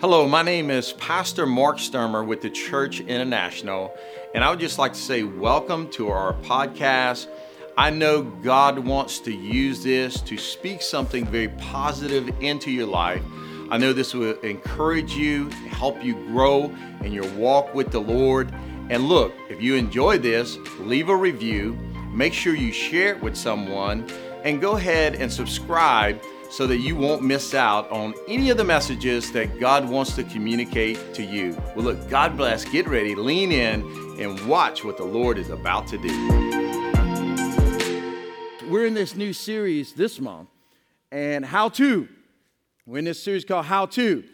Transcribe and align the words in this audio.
Hello, 0.00 0.26
my 0.26 0.40
name 0.40 0.70
is 0.70 0.94
Pastor 0.94 1.44
Mark 1.44 1.76
Stermer 1.76 2.26
with 2.26 2.40
the 2.40 2.48
Church 2.48 3.00
International, 3.00 3.94
and 4.34 4.42
I 4.42 4.48
would 4.48 4.58
just 4.58 4.78
like 4.78 4.94
to 4.94 4.98
say 4.98 5.24
welcome 5.24 5.90
to 5.90 6.08
our 6.08 6.32
podcast. 6.40 7.26
I 7.76 7.90
know 7.90 8.22
God 8.22 8.78
wants 8.78 9.18
to 9.18 9.30
use 9.30 9.84
this 9.84 10.22
to 10.22 10.38
speak 10.38 10.80
something 10.80 11.26
very 11.26 11.48
positive 11.48 12.30
into 12.40 12.70
your 12.70 12.86
life. 12.86 13.22
I 13.70 13.76
know 13.76 13.92
this 13.92 14.14
will 14.14 14.40
encourage 14.40 15.12
you, 15.12 15.50
help 15.68 16.02
you 16.02 16.14
grow 16.28 16.74
in 17.04 17.12
your 17.12 17.30
walk 17.34 17.74
with 17.74 17.90
the 17.90 18.00
Lord. 18.00 18.50
And 18.88 19.06
look, 19.06 19.34
if 19.50 19.60
you 19.60 19.74
enjoy 19.74 20.16
this, 20.16 20.56
leave 20.78 21.10
a 21.10 21.16
review, 21.16 21.78
make 22.10 22.32
sure 22.32 22.54
you 22.54 22.72
share 22.72 23.16
it 23.16 23.22
with 23.22 23.36
someone, 23.36 24.08
and 24.44 24.62
go 24.62 24.76
ahead 24.76 25.16
and 25.16 25.30
subscribe 25.30 26.22
so 26.50 26.66
that 26.66 26.78
you 26.78 26.96
won't 26.96 27.22
miss 27.22 27.54
out 27.54 27.88
on 27.92 28.12
any 28.26 28.50
of 28.50 28.56
the 28.56 28.64
messages 28.64 29.30
that 29.32 29.60
God 29.60 29.88
wants 29.88 30.16
to 30.16 30.24
communicate 30.24 31.14
to 31.14 31.22
you. 31.22 31.56
Well, 31.76 31.84
look, 31.84 32.10
God 32.10 32.36
bless. 32.36 32.64
Get 32.64 32.88
ready, 32.88 33.14
lean 33.14 33.52
in, 33.52 33.82
and 34.18 34.38
watch 34.48 34.84
what 34.84 34.96
the 34.96 35.04
Lord 35.04 35.38
is 35.38 35.48
about 35.48 35.86
to 35.88 35.98
do. 35.98 36.08
We're 38.68 38.86
in 38.86 38.94
this 38.94 39.14
new 39.14 39.32
series 39.32 39.92
this 39.92 40.20
month, 40.20 40.48
and 41.12 41.44
How 41.44 41.68
To. 41.70 42.08
We're 42.84 42.98
in 42.98 43.04
this 43.04 43.22
series 43.22 43.44
called 43.44 43.66
How 43.66 43.86
To. 43.86 44.24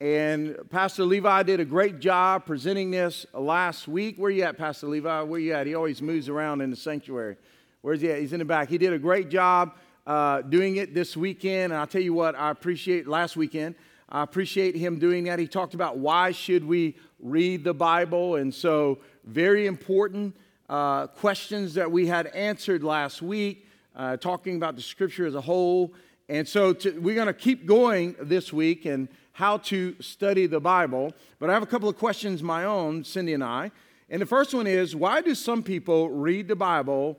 And 0.00 0.56
Pastor 0.70 1.04
Levi 1.04 1.44
did 1.44 1.60
a 1.60 1.64
great 1.64 2.00
job 2.00 2.46
presenting 2.46 2.90
this 2.90 3.26
last 3.32 3.86
week. 3.86 4.16
Where 4.16 4.30
you 4.30 4.42
at, 4.42 4.58
Pastor 4.58 4.88
Levi? 4.88 5.22
Where 5.22 5.38
you 5.38 5.52
at? 5.52 5.68
He 5.68 5.76
always 5.76 6.02
moves 6.02 6.28
around 6.28 6.62
in 6.62 6.70
the 6.70 6.76
sanctuary. 6.76 7.36
Where's 7.82 8.00
he 8.00 8.10
at? 8.10 8.18
He's 8.18 8.32
in 8.32 8.40
the 8.40 8.44
back. 8.44 8.68
He 8.68 8.78
did 8.78 8.92
a 8.92 8.98
great 8.98 9.28
job 9.28 9.72
uh, 10.06 10.42
doing 10.42 10.76
it 10.76 10.94
this 10.94 11.16
weekend. 11.16 11.72
And 11.72 11.80
I'll 11.80 11.86
tell 11.86 12.00
you 12.00 12.14
what, 12.14 12.34
I 12.34 12.50
appreciate 12.50 13.06
last 13.06 13.36
weekend. 13.36 13.74
I 14.08 14.22
appreciate 14.22 14.74
him 14.74 14.98
doing 14.98 15.24
that. 15.24 15.38
He 15.38 15.46
talked 15.46 15.74
about 15.74 15.98
why 15.98 16.32
should 16.32 16.64
we 16.64 16.96
read 17.20 17.62
the 17.64 17.74
Bible, 17.74 18.36
and 18.36 18.52
so 18.52 18.98
very 19.24 19.66
important 19.66 20.34
uh, 20.68 21.06
questions 21.08 21.74
that 21.74 21.90
we 21.90 22.06
had 22.06 22.26
answered 22.28 22.82
last 22.82 23.22
week, 23.22 23.66
uh, 23.94 24.16
talking 24.16 24.56
about 24.56 24.76
the 24.76 24.82
Scripture 24.82 25.26
as 25.26 25.34
a 25.34 25.40
whole. 25.40 25.92
And 26.28 26.46
so 26.46 26.72
to, 26.72 26.98
we're 26.98 27.14
going 27.14 27.26
to 27.26 27.32
keep 27.32 27.66
going 27.66 28.16
this 28.20 28.52
week 28.52 28.86
and 28.86 29.08
how 29.32 29.58
to 29.58 29.94
study 30.00 30.46
the 30.46 30.60
Bible. 30.60 31.12
But 31.38 31.50
I 31.50 31.54
have 31.54 31.62
a 31.62 31.66
couple 31.66 31.88
of 31.88 31.96
questions 31.96 32.42
my 32.42 32.64
own, 32.64 33.04
Cindy 33.04 33.34
and 33.34 33.44
I. 33.44 33.70
And 34.08 34.22
the 34.22 34.26
first 34.26 34.54
one 34.54 34.66
is 34.66 34.94
why 34.94 35.22
do 35.22 35.34
some 35.34 35.62
people 35.62 36.08
read 36.08 36.48
the 36.48 36.56
Bible 36.56 37.18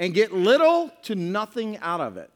and 0.00 0.14
get 0.14 0.32
little 0.32 0.90
to 1.02 1.14
nothing 1.14 1.76
out 1.78 2.00
of 2.00 2.16
it. 2.16 2.30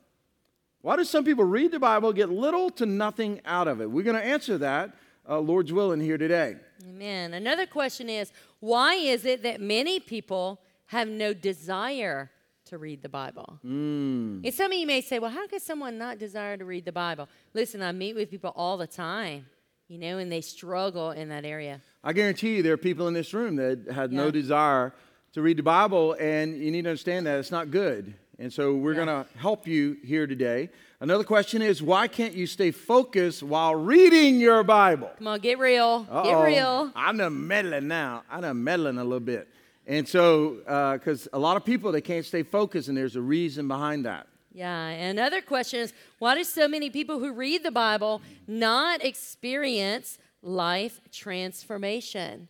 Why 0.83 0.97
do 0.97 1.05
some 1.05 1.25
people 1.25 1.45
read 1.45 1.73
the 1.73 1.81
Bible, 1.81 2.13
get 2.13 2.29
little 2.29 2.69
to 2.73 2.85
nothing 2.85 3.41
out 3.47 3.69
of 3.69 3.81
it? 3.81 3.91
We're 3.91 4.05
going 4.05 4.21
to 4.21 4.25
answer 4.25 4.59
that, 4.59 4.95
uh, 5.27 5.39
Lord's 5.39 5.73
willing, 5.73 5.99
here 5.99 6.19
today. 6.19 6.57
Amen. 6.87 7.33
Another 7.33 7.65
question 7.65 8.11
is 8.11 8.31
why 8.61 8.97
is 8.97 9.25
it 9.25 9.43
that 9.45 9.63
many 9.63 9.99
people 9.99 10.61
have 10.87 11.09
no 11.09 11.33
desire 11.33 12.31
to 12.67 12.77
read 12.77 13.03
the 13.03 13.09
Bible? 13.09 13.59
Mm. 13.65 14.45
And 14.45 14.53
some 14.53 14.71
of 14.71 14.77
you 14.77 14.87
may 14.87 15.01
say, 15.01 15.19
well, 15.19 15.31
how 15.31 15.47
could 15.47 15.63
someone 15.63 15.97
not 15.97 16.19
desire 16.19 16.59
to 16.59 16.67
read 16.67 16.85
the 16.85 16.93
Bible? 16.93 17.31
Listen, 17.55 17.83
I 17.83 17.93
meet 17.93 18.15
with 18.15 18.31
people 18.31 18.53
all 18.55 18.77
the 18.77 18.87
time, 18.87 19.47
you 19.89 19.97
know, 19.97 20.19
and 20.19 20.31
they 20.31 20.43
struggle 20.43 21.13
in 21.13 21.31
that 21.31 21.47
area. 21.47 21.81
I 22.03 22.13
guarantee 22.13 22.57
you 22.57 22.63
there 22.63 22.75
are 22.75 22.77
people 22.77 23.09
in 23.09 23.15
this 23.15 23.33
room 23.33 23.57
that 23.57 23.91
had 23.91 24.13
yeah. 24.13 24.19
no 24.19 24.31
desire 24.31 24.93
to 25.35 25.43
read 25.43 25.57
the 25.57 25.63
Bible, 25.65 26.17
and 26.21 26.57
you 26.57 26.71
need 26.71 26.83
to 26.83 26.91
understand 26.91 27.27
that 27.27 27.41
it's 27.41 27.51
not 27.51 27.73
good. 27.73 28.15
And 28.39 28.53
so 28.53 28.75
we're 28.75 28.93
yeah. 28.93 29.05
going 29.05 29.25
to 29.25 29.39
help 29.39 29.67
you 29.67 29.97
here 30.05 30.29
today. 30.29 30.71
Another 31.01 31.25
question 31.25 31.61
is 31.61 31.83
why 31.83 32.07
can't 32.07 32.35
you 32.35 32.47
stay 32.47 32.71
focused 32.71 33.43
while 33.43 33.75
reading 33.75 34.39
your 34.39 34.63
Bible? 34.63 35.11
Come 35.19 35.27
on, 35.27 35.41
get 35.41 35.59
real. 35.59 36.07
Uh-oh. 36.09 36.23
Get 36.23 36.45
real. 36.45 36.93
I'm 36.95 37.19
a 37.21 37.31
meddling 37.31 37.89
now. 37.89 38.23
I'm 38.31 38.45
a 38.45 38.55
meddling 38.55 38.99
a 38.99 39.03
little 39.03 39.19
bit. 39.19 39.49
And 39.89 40.09
so, 40.09 40.95
because 40.95 41.27
uh, 41.27 41.37
a 41.37 41.39
lot 41.39 41.57
of 41.57 41.65
people, 41.65 41.91
they 41.91 42.01
can't 42.01 42.25
stay 42.25 42.45
focused, 42.45 42.89
and 42.89 42.97
there's 42.97 43.17
a 43.17 43.21
reason 43.21 43.67
behind 43.69 44.05
that. 44.07 44.29
Yeah, 44.53 44.87
another 44.87 45.43
question 45.43 45.81
is 45.81 45.93
why 46.21 46.37
do 46.37 46.45
so 46.45 46.69
many 46.69 46.91
people 46.91 47.19
who 47.19 47.33
read 47.33 47.65
the 47.65 47.73
Bible 47.73 48.23
not 48.47 49.05
experience 49.05 50.17
life 50.43 51.01
transformation? 51.11 52.49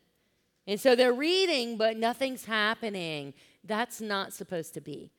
And 0.67 0.81
so 0.81 0.97
they're 0.97 1.13
reading, 1.13 1.77
but 1.77 1.97
nothing's 1.97 2.45
happening. 2.45 3.35
That's 3.65 4.01
not 4.01 4.33
supposed 4.33 4.75
to 4.75 4.81
be. 4.81 5.11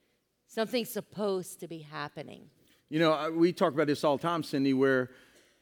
Something's 0.48 0.90
supposed 0.90 1.60
to 1.60 1.68
be 1.68 1.80
happening. 1.80 2.50
You 2.90 3.00
know, 3.00 3.32
we 3.32 3.52
talk 3.52 3.74
about 3.74 3.88
this 3.88 4.04
all 4.04 4.18
the 4.18 4.24
time, 4.24 4.44
Cindy, 4.44 4.74
where 4.74 5.12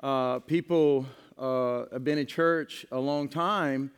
uh, 0.02 0.40
people 0.40 1.06
uh, 1.38 1.86
have 1.92 2.04
been 2.04 2.18
in 2.18 2.28
church 2.28 2.86
a 2.92 3.00
long 3.00 3.28
time 3.30 3.92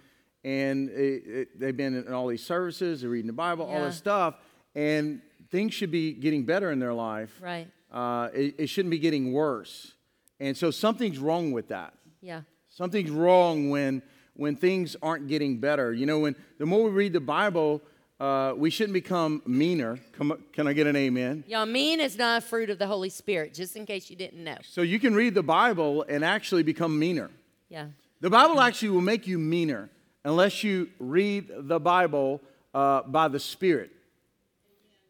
and 0.43 0.89
it, 0.91 1.23
it, 1.25 1.59
they've 1.59 1.75
been 1.75 1.95
in 1.95 2.13
all 2.13 2.27
these 2.27 2.45
services, 2.45 3.01
they're 3.01 3.09
reading 3.09 3.27
the 3.27 3.33
Bible, 3.33 3.67
yeah. 3.67 3.77
all 3.77 3.83
this 3.83 3.97
stuff, 3.97 4.35
and 4.75 5.21
things 5.49 5.73
should 5.73 5.89
be 5.89 6.13
getting 6.13 6.45
better 6.45 6.71
in 6.71 6.77
their 6.77 6.93
life. 6.93 7.41
Right. 7.41 7.67
Uh, 7.91 8.29
it, 8.31 8.55
it 8.59 8.67
shouldn't 8.67 8.91
be 8.91 8.99
getting 8.99 9.33
worse. 9.33 9.93
And 10.39 10.55
so 10.55 10.69
something's 10.69 11.17
wrong 11.17 11.51
with 11.51 11.69
that. 11.69 11.93
Yeah. 12.21 12.41
Something's 12.69 13.09
wrong 13.09 13.71
when 13.71 14.03
when 14.35 14.55
things 14.55 14.95
aren't 15.01 15.27
getting 15.27 15.57
better. 15.57 15.93
You 15.93 16.05
know, 16.05 16.19
when 16.19 16.35
the 16.57 16.65
more 16.65 16.83
we 16.85 16.91
read 16.91 17.13
the 17.13 17.19
Bible, 17.19 17.81
uh, 18.19 18.53
we 18.55 18.69
shouldn't 18.69 18.93
become 18.93 19.41
meaner. 19.45 19.99
Come, 20.13 20.43
can 20.53 20.67
I 20.67 20.73
get 20.73 20.87
an 20.87 20.95
amen? 20.95 21.43
Y'all, 21.47 21.65
mean 21.65 21.99
is 21.99 22.17
not 22.17 22.43
a 22.43 22.45
fruit 22.45 22.69
of 22.69 22.77
the 22.77 22.87
Holy 22.87 23.09
Spirit, 23.09 23.53
just 23.53 23.75
in 23.75 23.85
case 23.85 24.09
you 24.09 24.15
didn't 24.15 24.43
know. 24.43 24.57
So 24.63 24.81
you 24.81 24.99
can 24.99 25.15
read 25.15 25.33
the 25.33 25.43
Bible 25.43 26.05
and 26.07 26.23
actually 26.23 26.63
become 26.63 26.97
meaner. 26.97 27.29
Yeah. 27.69 27.87
The 28.21 28.29
Bible 28.29 28.59
actually 28.61 28.89
will 28.89 29.01
make 29.01 29.27
you 29.27 29.37
meaner 29.37 29.89
unless 30.23 30.63
you 30.63 30.89
read 30.99 31.49
the 31.53 31.79
Bible 31.79 32.41
uh, 32.73 33.03
by 33.03 33.27
the 33.27 33.39
Spirit. 33.39 33.91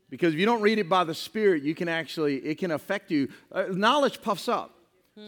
Because 0.09 0.33
if 0.33 0.39
you 0.39 0.45
don't 0.45 0.61
read 0.61 0.79
it 0.79 0.87
by 0.87 1.03
the 1.03 1.15
Spirit, 1.15 1.63
you 1.63 1.75
can 1.75 1.89
actually, 1.89 2.37
it 2.37 2.57
can 2.57 2.71
affect 2.71 3.11
you. 3.11 3.29
Uh, 3.51 3.65
knowledge 3.69 4.21
puffs 4.21 4.47
up. 4.47 4.71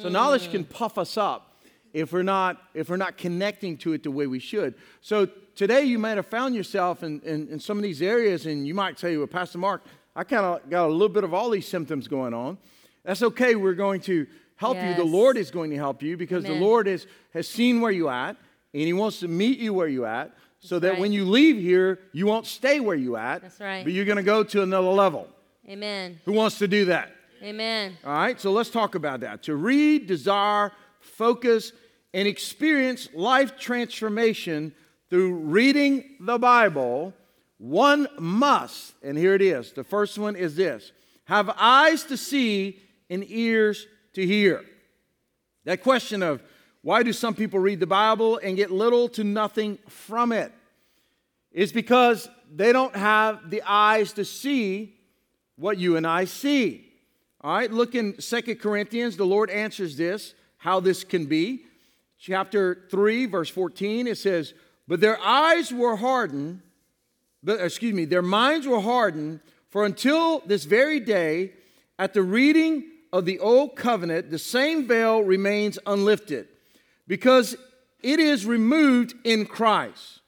So 0.01 0.09
knowledge 0.09 0.51
can 0.51 0.65
puff 0.65 0.97
us 0.97 1.15
up 1.15 1.46
if 1.93 2.11
we're 2.11 2.23
not 2.23 2.61
if 2.73 2.89
we're 2.89 2.97
not 2.97 3.17
connecting 3.17 3.77
to 3.77 3.93
it 3.93 4.03
the 4.03 4.11
way 4.11 4.27
we 4.27 4.39
should 4.39 4.75
so 5.01 5.25
today 5.55 5.83
you 5.83 5.99
might 5.99 6.17
have 6.17 6.25
found 6.25 6.55
yourself 6.55 7.03
in, 7.03 7.19
in, 7.21 7.47
in 7.49 7.59
some 7.59 7.77
of 7.77 7.83
these 7.83 8.01
areas 8.01 8.45
and 8.45 8.67
you 8.67 8.73
might 8.73 8.99
say 8.99 9.15
well 9.17 9.27
pastor 9.27 9.57
mark 9.57 9.83
i 10.15 10.23
kind 10.23 10.45
of 10.45 10.69
got 10.69 10.85
a 10.85 10.91
little 10.91 11.09
bit 11.09 11.23
of 11.23 11.33
all 11.33 11.49
these 11.49 11.67
symptoms 11.67 12.07
going 12.07 12.33
on 12.33 12.57
that's 13.03 13.23
okay 13.23 13.55
we're 13.55 13.73
going 13.73 14.01
to 14.01 14.27
help 14.55 14.75
yes. 14.75 14.97
you 14.97 15.03
the 15.03 15.09
lord 15.09 15.37
is 15.37 15.51
going 15.51 15.69
to 15.69 15.77
help 15.77 16.01
you 16.01 16.17
because 16.17 16.45
Amen. 16.45 16.59
the 16.59 16.65
lord 16.65 16.87
is, 16.87 17.07
has 17.33 17.47
seen 17.47 17.81
where 17.81 17.91
you're 17.91 18.11
at 18.11 18.37
and 18.73 18.83
he 18.83 18.93
wants 18.93 19.19
to 19.21 19.27
meet 19.27 19.59
you 19.59 19.73
where 19.73 19.87
you're 19.87 20.07
at 20.07 20.33
so 20.59 20.79
that 20.79 20.91
right. 20.91 20.99
when 20.99 21.11
you 21.11 21.25
leave 21.25 21.57
here 21.57 21.99
you 22.11 22.25
won't 22.25 22.45
stay 22.45 22.79
where 22.79 22.95
you're 22.95 23.17
at 23.17 23.41
that's 23.41 23.59
right 23.59 23.83
but 23.83 23.93
you're 23.93 24.05
going 24.05 24.17
to 24.17 24.23
go 24.23 24.43
to 24.43 24.61
another 24.61 24.89
level 24.89 25.27
Amen. 25.69 26.19
Who 26.23 26.31
wants 26.31 26.59
to 26.59 26.67
do 26.67 26.85
that? 26.85 27.11
Amen. 27.43 27.97
All 28.05 28.13
right, 28.13 28.39
so 28.39 28.51
let's 28.51 28.69
talk 28.69 28.95
about 28.95 29.19
that. 29.19 29.43
To 29.43 29.55
read, 29.55 30.07
desire, 30.07 30.71
focus, 31.07 31.71
and 32.13 32.27
experience 32.27 33.09
life 33.13 33.57
transformation 33.57 34.73
through 35.09 35.33
reading 35.33 36.17
the 36.19 36.37
Bible, 36.37 37.13
one 37.57 38.07
must, 38.19 38.93
and 39.03 39.17
here 39.17 39.33
it 39.33 39.41
is. 39.41 39.71
The 39.73 39.83
first 39.83 40.17
one 40.17 40.35
is 40.35 40.55
this 40.55 40.91
have 41.25 41.53
eyes 41.57 42.03
to 42.05 42.17
see 42.17 42.79
and 43.09 43.23
ears 43.29 43.85
to 44.13 44.25
hear. 44.25 44.63
That 45.65 45.83
question 45.83 46.23
of 46.23 46.41
why 46.81 47.03
do 47.03 47.11
some 47.11 47.35
people 47.35 47.59
read 47.59 47.81
the 47.81 47.87
Bible 47.87 48.39
and 48.41 48.55
get 48.55 48.71
little 48.71 49.09
to 49.09 49.23
nothing 49.23 49.77
from 49.89 50.31
it 50.31 50.53
is 51.51 51.73
because 51.73 52.29
they 52.53 52.71
don't 52.71 52.95
have 52.95 53.49
the 53.49 53.61
eyes 53.65 54.13
to 54.13 54.23
see 54.23 54.95
what 55.57 55.77
you 55.77 55.97
and 55.97 56.07
I 56.07 56.25
see. 56.25 56.89
All 57.41 57.53
right, 57.53 57.71
look 57.71 57.95
in 57.95 58.21
Second 58.21 58.57
Corinthians, 58.61 59.17
the 59.17 59.25
Lord 59.25 59.49
answers 59.49 59.97
this, 59.97 60.33
how 60.57 60.79
this 60.79 61.03
can 61.03 61.25
be. 61.25 61.63
Chapter 62.19 62.85
3, 62.89 63.27
verse 63.27 63.49
14, 63.49 64.07
it 64.07 64.17
says, 64.17 64.53
But 64.87 65.01
their 65.01 65.19
eyes 65.19 65.71
were 65.71 65.95
hardened, 65.95 66.61
but, 67.43 67.61
excuse 67.61 67.93
me, 67.93 68.05
their 68.05 68.21
minds 68.21 68.67
were 68.67 68.81
hardened, 68.81 69.39
for 69.69 69.85
until 69.85 70.39
this 70.39 70.65
very 70.65 70.99
day, 70.99 71.53
at 71.99 72.13
the 72.13 72.23
reading 72.23 72.85
of 73.13 73.25
the 73.25 73.39
old 73.39 73.75
covenant, 73.75 74.31
the 74.31 74.39
same 74.39 74.87
veil 74.87 75.21
remains 75.21 75.77
unlifted, 75.85 76.47
because 77.07 77.55
it 78.01 78.19
is 78.19 78.45
removed 78.45 79.13
in 79.23 79.45
Christ. 79.45 80.21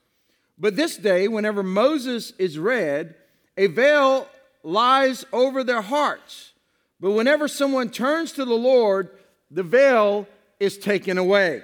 But 0.58 0.76
this 0.76 0.96
day, 0.96 1.26
whenever 1.26 1.62
Moses 1.62 2.32
is 2.38 2.58
read, 2.58 3.14
a 3.56 3.66
veil 3.66 4.28
lies 4.62 5.24
over 5.32 5.64
their 5.64 5.82
hearts. 5.82 6.52
But 7.00 7.12
whenever 7.12 7.48
someone 7.48 7.88
turns 7.88 8.32
to 8.32 8.44
the 8.44 8.54
Lord, 8.54 9.08
the 9.50 9.62
veil 9.62 10.26
is 10.58 10.78
taken 10.78 11.18
away. 11.18 11.62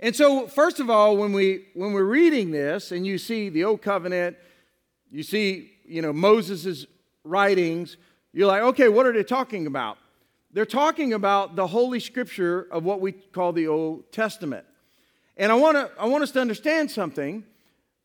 And 0.00 0.14
so, 0.14 0.46
first 0.46 0.80
of 0.80 0.90
all, 0.90 1.16
when, 1.16 1.32
we, 1.32 1.66
when 1.74 1.92
we're 1.92 2.04
reading 2.04 2.50
this 2.50 2.92
and 2.92 3.06
you 3.06 3.16
see 3.18 3.48
the 3.48 3.64
Old 3.64 3.80
Covenant, 3.80 4.36
you 5.10 5.22
see, 5.22 5.70
you 5.86 6.02
know, 6.02 6.12
Moses' 6.12 6.86
writings, 7.24 7.96
you're 8.32 8.48
like, 8.48 8.62
okay, 8.62 8.88
what 8.88 9.06
are 9.06 9.12
they 9.12 9.24
talking 9.24 9.66
about? 9.66 9.98
they're 10.54 10.64
talking 10.64 11.12
about 11.12 11.56
the 11.56 11.66
Holy 11.66 11.98
Scripture 11.98 12.68
of 12.70 12.84
what 12.84 13.00
we 13.00 13.10
call 13.12 13.52
the 13.52 13.66
Old 13.66 14.10
Testament. 14.12 14.64
And 15.36 15.50
I 15.50 15.56
want, 15.56 15.76
to, 15.76 15.90
I 15.98 16.06
want 16.06 16.22
us 16.22 16.30
to 16.30 16.40
understand 16.40 16.92
something 16.92 17.42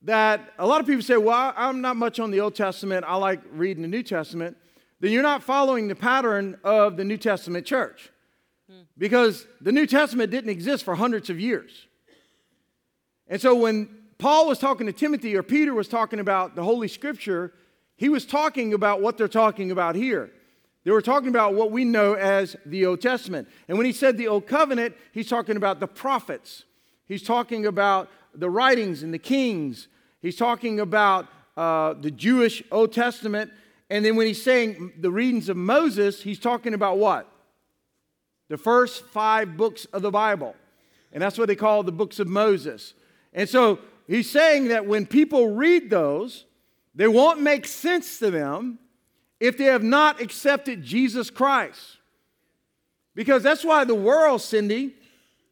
that 0.02 0.52
a 0.58 0.66
lot 0.66 0.82
of 0.82 0.88
people 0.88 1.04
say, 1.04 1.18
well, 1.18 1.54
I'm 1.56 1.80
not 1.80 1.96
much 1.96 2.20
on 2.20 2.32
the 2.32 2.40
Old 2.40 2.56
Testament. 2.56 3.06
I 3.08 3.16
like 3.18 3.42
reading 3.54 3.84
the 3.84 3.88
New 3.88 4.02
Testament. 4.02 4.58
Then 5.00 5.12
you're 5.12 5.24
not 5.24 5.44
following 5.44 5.88
the 5.88 5.96
pattern 5.96 6.58
of 6.64 6.98
the 6.98 7.06
New 7.06 7.18
Testament 7.18 7.68
church. 7.68 8.10
Because 8.98 9.46
the 9.62 9.72
New 9.72 9.86
Testament 9.86 10.32
didn't 10.32 10.50
exist 10.50 10.84
for 10.84 10.96
hundreds 10.96 11.30
of 11.30 11.40
years. 11.40 11.88
And 13.28 13.42
so 13.42 13.56
when 13.56 13.90
Paul 14.18 14.48
was 14.48 14.60
talking 14.60 14.88
to 14.88 14.94
Timothy 14.94 15.36
or 15.36 15.44
Peter 15.44 15.74
was 15.74 15.88
talking 15.88 16.20
about 16.20 16.56
the 16.56 16.64
Holy 16.64 16.88
Scripture, 16.88 17.54
he 17.96 18.10
was 18.10 18.26
talking 18.26 18.74
about 18.74 19.02
what 19.02 19.18
they're 19.18 19.28
talking 19.28 19.72
about 19.72 19.96
here. 19.96 20.32
They 20.84 20.92
were 20.92 21.02
talking 21.02 21.30
about 21.30 21.54
what 21.54 21.72
we 21.72 21.86
know 21.86 22.14
as 22.14 22.56
the 22.66 22.86
Old 22.86 23.02
Testament. 23.02 23.48
And 23.68 23.78
when 23.78 23.86
he 23.86 23.94
said 23.94 24.18
the 24.18 24.28
Old 24.28 24.48
Covenant, 24.48 24.96
he's 25.12 25.28
talking 25.28 25.58
about 25.58 25.80
the 25.80 25.88
prophets. 25.88 26.64
He's 27.06 27.24
talking 27.24 27.66
about 27.66 28.10
the 28.34 28.50
writings 28.50 29.04
and 29.04 29.14
the 29.14 29.20
kings. 29.20 29.88
He's 30.22 30.36
talking 30.36 30.80
about 30.80 31.28
uh, 31.58 31.94
the 31.94 32.12
Jewish 32.12 32.64
Old 32.72 32.94
Testament. 32.94 33.52
And 33.90 34.06
then 34.06 34.16
when 34.16 34.28
he's 34.28 34.42
saying 34.42 34.94
the 35.00 35.12
readings 35.12 35.50
of 35.50 35.58
Moses, 35.58 36.22
he's 36.22 36.40
talking 36.40 36.74
about 36.74 36.98
what? 36.98 37.30
The 38.50 38.58
first 38.58 39.06
five 39.06 39.56
books 39.56 39.86
of 39.86 40.02
the 40.02 40.12
Bible. 40.12 40.56
And 41.14 41.22
that's 41.22 41.38
what 41.38 41.48
they 41.48 41.56
call 41.56 41.84
the 41.84 41.92
books 41.92 42.20
of 42.20 42.28
Moses. 42.28 42.94
And 43.34 43.48
so 43.48 43.80
he's 44.08 44.30
saying 44.30 44.68
that 44.68 44.86
when 44.86 45.06
people 45.06 45.50
read 45.50 45.90
those, 45.90 46.46
they 46.94 47.08
won't 47.08 47.42
make 47.42 47.66
sense 47.66 48.20
to 48.20 48.30
them 48.30 48.80
if 49.40 49.58
they 49.58 49.66
have 49.66 49.84
not 49.84 50.20
accepted 50.20 50.84
Jesus 50.84 51.30
Christ. 51.30 51.98
Because 53.16 53.44
that's 53.44 53.64
why 53.64 53.84
the 53.84 53.96
world, 53.96 54.42
Cindy, 54.42 54.96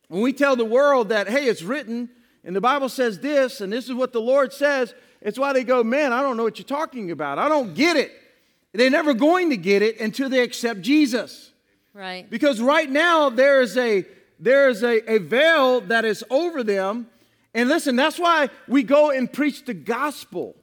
when 0.08 0.22
we 0.22 0.34
tell 0.34 0.56
the 0.56 0.66
world 0.66 1.10
that, 1.10 1.28
hey, 1.28 1.46
it's 1.46 1.64
written 1.64 2.10
and 2.44 2.56
the 2.56 2.62
Bible 2.62 2.90
says 2.90 3.20
this 3.20 3.62
and 3.62 3.72
this 3.72 3.86
is 3.86 3.94
what 3.94 4.14
the 4.14 4.22
Lord 4.22 4.54
says, 4.54 4.94
it's 5.22 5.40
why 5.40 5.54
they 5.54 5.64
go, 5.64 5.84
man, 5.84 6.14
I 6.14 6.22
don't 6.22 6.38
know 6.38 6.44
what 6.44 6.60
you're 6.60 6.66
talking 6.66 7.12
about. 7.12 7.40
I 7.40 7.50
don't 7.50 7.74
get 7.74 7.98
it. 7.98 8.12
They're 8.74 8.90
never 8.90 9.14
going 9.14 9.50
to 9.50 9.58
get 9.58 9.82
it 9.82 10.00
until 10.00 10.30
they 10.30 10.42
accept 10.42 10.82
Jesus. 10.82 11.52
Right. 11.98 12.30
Because 12.30 12.62
right 12.62 12.88
now 12.88 13.30
there 13.32 13.60
is 13.60 13.76
a 13.76 14.06
there 14.40 14.70
is 14.70 14.84
a, 14.84 15.12
a 15.12 15.18
veil 15.18 15.82
that 15.82 16.06
is 16.06 16.24
over 16.30 16.64
them. 16.64 17.08
And 17.56 17.68
listen, 17.68 17.96
that's 17.96 18.20
why 18.20 18.50
we 18.68 18.84
go 18.84 19.10
and 19.10 19.32
preach 19.32 19.66
the 19.66 19.74
gospel. 19.74 20.56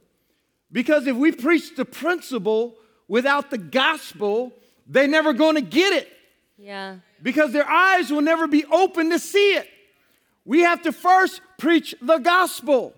Because 0.70 1.08
if 1.08 1.16
we 1.16 1.32
preach 1.32 1.74
the 1.74 1.84
principle 1.84 2.76
without 3.08 3.50
the 3.50 3.58
gospel, 3.58 4.52
they're 4.86 5.08
never 5.08 5.32
going 5.32 5.56
to 5.56 5.60
get 5.60 5.92
it. 5.92 6.08
Yeah. 6.56 6.98
Because 7.20 7.52
their 7.52 7.68
eyes 7.68 8.12
will 8.12 8.22
never 8.22 8.46
be 8.46 8.64
open 8.66 9.10
to 9.10 9.18
see 9.18 9.54
it. 9.54 9.68
We 10.44 10.60
have 10.60 10.82
to 10.82 10.92
first 10.92 11.40
preach 11.58 11.96
the 12.00 12.18
gospel. 12.18 12.94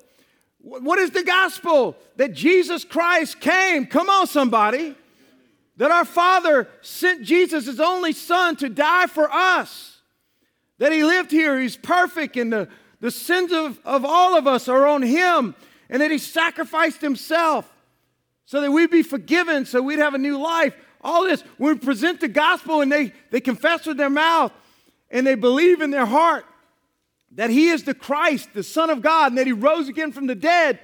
What 0.60 0.98
is 0.98 1.10
the 1.10 1.24
gospel? 1.24 1.96
That 2.16 2.34
Jesus 2.34 2.84
Christ 2.84 3.40
came. 3.40 3.86
Come 3.86 4.10
on, 4.10 4.26
somebody. 4.26 4.94
That 5.76 5.90
our 5.90 6.04
Father 6.04 6.68
sent 6.80 7.22
Jesus, 7.22 7.66
his 7.66 7.80
only 7.80 8.12
Son, 8.12 8.56
to 8.56 8.68
die 8.68 9.06
for 9.06 9.30
us. 9.30 10.00
That 10.78 10.92
he 10.92 11.04
lived 11.04 11.30
here, 11.30 11.60
he's 11.60 11.76
perfect, 11.76 12.36
and 12.36 12.52
the, 12.52 12.68
the 13.00 13.10
sins 13.10 13.52
of, 13.52 13.78
of 13.84 14.04
all 14.04 14.36
of 14.36 14.46
us 14.46 14.68
are 14.68 14.86
on 14.86 15.02
him. 15.02 15.54
And 15.88 16.02
that 16.02 16.10
he 16.10 16.18
sacrificed 16.18 17.00
himself 17.00 17.70
so 18.46 18.60
that 18.60 18.70
we'd 18.70 18.90
be 18.90 19.02
forgiven, 19.02 19.66
so 19.66 19.82
we'd 19.82 19.98
have 19.98 20.14
a 20.14 20.18
new 20.18 20.38
life. 20.38 20.74
All 21.00 21.24
this, 21.24 21.42
when 21.58 21.74
we 21.74 21.78
present 21.78 22.20
the 22.20 22.28
gospel 22.28 22.80
and 22.80 22.90
they, 22.90 23.12
they 23.30 23.40
confess 23.40 23.86
with 23.86 23.96
their 23.96 24.10
mouth 24.10 24.52
and 25.10 25.26
they 25.26 25.34
believe 25.34 25.80
in 25.80 25.90
their 25.90 26.06
heart 26.06 26.44
that 27.32 27.50
He 27.50 27.68
is 27.68 27.84
the 27.84 27.94
Christ, 27.94 28.50
the 28.54 28.62
Son 28.62 28.90
of 28.90 29.02
God, 29.02 29.32
and 29.32 29.38
that 29.38 29.46
He 29.46 29.52
rose 29.52 29.88
again 29.88 30.10
from 30.10 30.26
the 30.26 30.34
dead, 30.34 30.80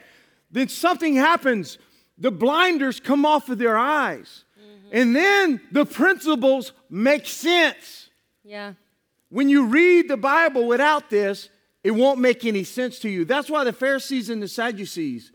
then 0.51 0.69
something 0.69 1.15
happens. 1.15 1.79
The 2.19 2.31
blinders 2.31 3.01
come 3.01 3.25
off 3.25 3.49
of 3.49 3.59
their 3.59 3.77
eyes. 3.77 4.45
And 4.93 5.17
then 5.17 5.61
the 5.73 5.87
principles 5.87 6.73
make 6.91 7.27
sense. 7.27 8.11
Yeah. 8.45 8.75
When 9.31 9.49
you 9.49 9.67
read 9.67 10.07
the 10.07 10.19
Bible 10.19 10.67
without 10.67 11.09
this, 11.09 11.49
it 11.83 11.93
won't 11.93 12.21
make 12.21 12.45
any 12.45 12.63
sense 12.63 12.99
to 13.01 13.09
you. 13.09 13.25
That's 13.25 13.49
why 13.49 13.65
the 13.65 13.73
Pharisees 13.73 14.29
and 14.29 14.43
the 14.43 14.49
Sadducees, 14.49 15.33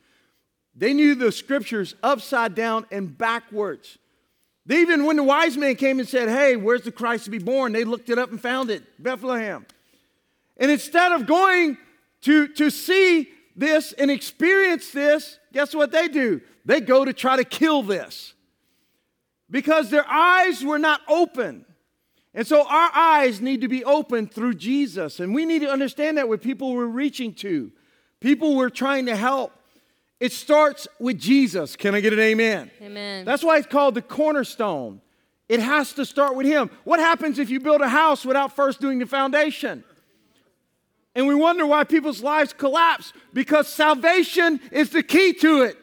they 0.76 0.94
knew 0.94 1.16
the 1.16 1.32
scriptures 1.32 1.96
upside 2.04 2.54
down 2.54 2.86
and 2.92 3.18
backwards. 3.18 3.98
They 4.68 4.82
even, 4.82 5.06
when 5.06 5.16
the 5.16 5.24
wise 5.24 5.58
man 5.58 5.76
came 5.76 5.98
and 6.00 6.08
said, 6.08 6.30
Hey, 6.30 6.56
where's 6.56 6.84
the 6.84 6.92
Christ 6.92 7.26
to 7.26 7.32
be 7.32 7.40
born? 7.40 7.72
They 7.74 7.84
looked 7.84 8.12
it 8.12 8.20
up 8.20 8.30
and 8.30 8.40
found 8.40 8.70
it 8.70 8.84
Bethlehem. 9.02 9.66
And 10.58 10.70
instead 10.70 11.14
of 11.14 11.26
going 11.26 11.78
to, 12.22 12.48
to 12.50 12.70
see 12.70 13.30
this 13.56 13.92
and 13.94 14.12
experience 14.12 14.92
this, 14.92 15.40
guess 15.52 15.74
what 15.74 15.92
they 15.92 16.08
do? 16.08 16.42
They 16.64 16.80
go 16.80 17.04
to 17.04 17.14
try 17.14 17.38
to 17.38 17.44
kill 17.44 17.82
this 17.82 18.36
because 19.50 19.90
their 19.90 20.08
eyes 20.08 20.64
were 20.64 20.80
not 20.80 21.02
open. 21.08 21.66
And 22.34 22.46
so 22.46 22.68
our 22.68 22.92
eyes 22.94 23.42
need 23.42 23.62
to 23.62 23.68
be 23.68 23.84
open 23.84 24.28
through 24.28 24.56
Jesus. 24.56 25.20
And 25.20 25.34
we 25.34 25.46
need 25.46 25.60
to 25.60 25.70
understand 25.70 26.18
that 26.18 26.30
with 26.30 26.42
people 26.42 26.74
we're 26.74 26.86
reaching 26.86 27.34
to, 27.36 27.72
people 28.20 28.56
we're 28.56 28.70
trying 28.70 29.08
to 29.08 29.16
help. 29.16 29.54
It 30.20 30.32
starts 30.32 30.88
with 31.00 31.20
Jesus. 31.20 31.76
Can 31.76 31.94
I 31.96 32.00
get 32.00 32.14
an 32.14 32.20
amen? 32.20 32.72
Amen. 32.82 33.26
That's 33.26 33.44
why 33.44 33.58
it's 33.58 33.68
called 33.68 33.96
the 33.96 34.02
cornerstone. 34.02 35.02
It 35.48 35.60
has 35.60 35.94
to 35.94 36.06
start 36.06 36.36
with 36.36 36.46
Him. 36.46 36.70
What 36.84 37.00
happens 37.00 37.40
if 37.40 37.50
you 37.50 37.60
build 37.60 37.82
a 37.82 37.88
house 37.88 38.26
without 38.26 38.56
first 38.56 38.82
doing 38.82 39.00
the 39.00 39.06
foundation? 39.06 39.84
And 41.16 41.28
we 41.28 41.36
wonder 41.36 41.66
why 41.66 41.84
people's 41.84 42.22
lives 42.22 42.54
collapse 42.54 43.14
because 43.34 43.68
salvation 43.68 44.60
is 44.72 44.92
the 44.92 45.02
key 45.02 45.34
to 45.34 45.62
it. 45.64 45.78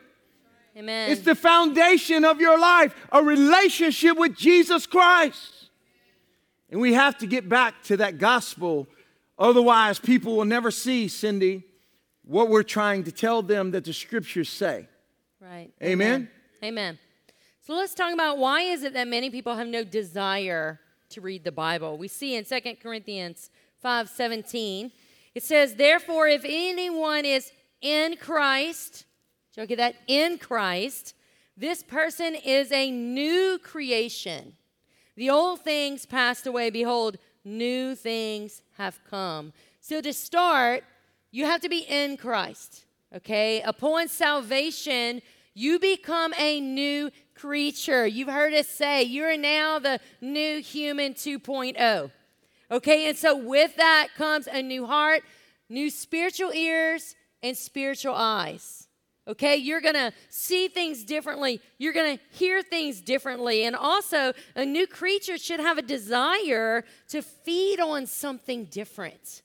Amen. 0.77 1.11
It's 1.11 1.23
the 1.23 1.35
foundation 1.35 2.25
of 2.25 2.41
your 2.41 2.59
life, 2.59 2.95
a 3.13 3.23
relationship 3.23 4.17
with 4.17 4.37
Jesus 4.37 4.87
Christ. 4.87 5.71
And 6.71 6.81
we 6.81 6.95
have 6.95 7.17
to 7.19 7.27
get 7.27 7.49
back 7.49 7.83
to 7.85 7.97
that 7.99 8.19
gospel. 8.19 8.89
Otherwise, 9.39 9.99
people 9.99 10.37
will 10.37 10.45
never 10.45 10.71
see, 10.71 11.07
Cindy, 11.07 11.63
what 12.25 12.49
we're 12.49 12.63
trying 12.65 13.05
to 13.05 13.13
tell 13.13 13.43
them 13.43 13.71
that 13.73 13.85
the 13.85 13.93
scriptures 13.93 14.49
say. 14.49 14.89
Right. 15.41 15.71
Amen? 15.83 16.29
Amen. 16.63 16.99
So 17.61 17.75
let's 17.75 17.95
talk 17.95 18.13
about 18.13 18.39
why 18.39 18.63
is 18.63 18.83
it 18.83 18.95
that 18.95 19.07
many 19.07 19.31
people 19.31 19.55
have 19.55 19.69
no 19.69 19.85
desire 19.85 20.81
to 21.11 21.21
read 21.21 21.45
the 21.45 21.53
Bible. 21.53 21.97
We 21.97 22.09
see 22.09 22.35
in 22.35 22.45
2 22.45 22.61
Corinthians 22.83 23.51
5 23.81 24.09
17 24.09 24.91
it 25.35 25.43
says, 25.43 25.75
Therefore, 25.75 26.29
if 26.29 26.45
anyone 26.45 27.25
is 27.25 27.51
in 27.81 28.17
Christ, 28.17 29.05
you 29.61 29.67
get 29.67 29.77
that? 29.77 29.97
In 30.07 30.39
Christ, 30.39 31.15
this 31.57 31.83
person 31.83 32.35
is 32.35 32.73
a 32.73 32.91
new 32.91 33.59
creation. 33.63 34.55
The 35.17 35.31
old 35.31 35.61
things 35.61 36.07
passed 36.07 36.47
away. 36.47 36.71
Behold, 36.71 37.19
new 37.45 37.95
things 37.95 38.63
have 38.79 38.99
come. 39.09 39.53
So 39.81 40.01
to 40.01 40.13
start, 40.13 40.83
you 41.31 41.45
have 41.45 41.61
to 41.61 41.69
be 41.69 41.87
in 41.89 42.17
Christ. 42.17 42.85
Okay? 43.15 43.61
Upon 43.63 44.09
salvation, 44.09 45.23
you 45.55 45.79
become 45.79 46.35
a 46.37 46.61
new 46.61 47.11
creature. 47.35 48.07
You've 48.07 48.29
heard 48.29 48.55
us 48.55 48.67
say 48.67 49.05
you're 49.05 49.37
now 49.37 49.79
the 49.79 50.01
new 50.21 50.61
human 50.61 51.15
2.0. 51.15 52.11
Okay, 52.71 53.09
and 53.09 53.17
so 53.17 53.37
with 53.37 53.77
that 53.77 54.09
comes 54.17 54.49
a 54.49 54.63
new 54.63 54.87
heart, 54.87 55.23
new 55.69 55.91
spiritual 55.91 56.53
ears, 56.53 57.15
and 57.43 57.57
spiritual 57.57 58.15
eyes. 58.15 58.84
Okay, 59.27 59.57
you're 59.57 59.81
gonna 59.81 60.13
see 60.29 60.69
things 60.69 61.03
differently. 61.03 61.61
You're 61.79 61.95
gonna 61.95 62.19
hear 62.31 62.63
things 62.63 63.01
differently. 63.01 63.65
And 63.65 63.75
also, 63.75 64.35
a 64.55 64.65
new 64.65 64.87
creature 64.87 65.39
should 65.39 65.61
have 65.61 65.79
a 65.79 65.83
desire 65.83 66.85
to 67.09 67.23
feed 67.23 67.81
on 67.81 68.07
something 68.07 68.67
different. 68.67 69.43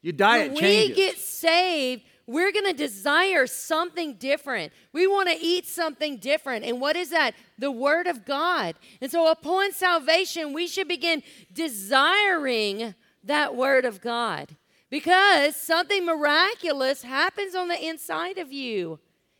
Your 0.00 0.14
diet 0.14 0.52
when 0.52 0.62
changes. 0.62 0.96
we 0.96 1.02
get 1.02 1.18
saved, 1.18 2.02
we're 2.26 2.52
to 2.52 2.72
desire 2.72 3.46
something 3.46 4.14
different. 4.14 4.72
We 4.92 5.06
want 5.06 5.28
to 5.28 5.36
eat 5.36 5.66
something 5.66 6.16
different. 6.16 6.64
And 6.64 6.80
what 6.80 6.96
is 6.96 7.10
that? 7.10 7.34
The 7.58 7.70
Word 7.70 8.06
of 8.06 8.24
God. 8.24 8.76
And 9.00 9.10
so, 9.10 9.30
upon 9.30 9.72
salvation, 9.72 10.52
we 10.52 10.66
should 10.66 10.88
begin 10.88 11.22
desiring 11.52 12.94
that 13.24 13.54
Word 13.54 13.84
of 13.84 14.00
God 14.00 14.56
because 14.90 15.56
something 15.56 16.04
miraculous 16.04 17.02
happens 17.02 17.54
on 17.54 17.68
the 17.68 17.84
inside 17.86 18.38
of 18.38 18.52
you. 18.52 18.98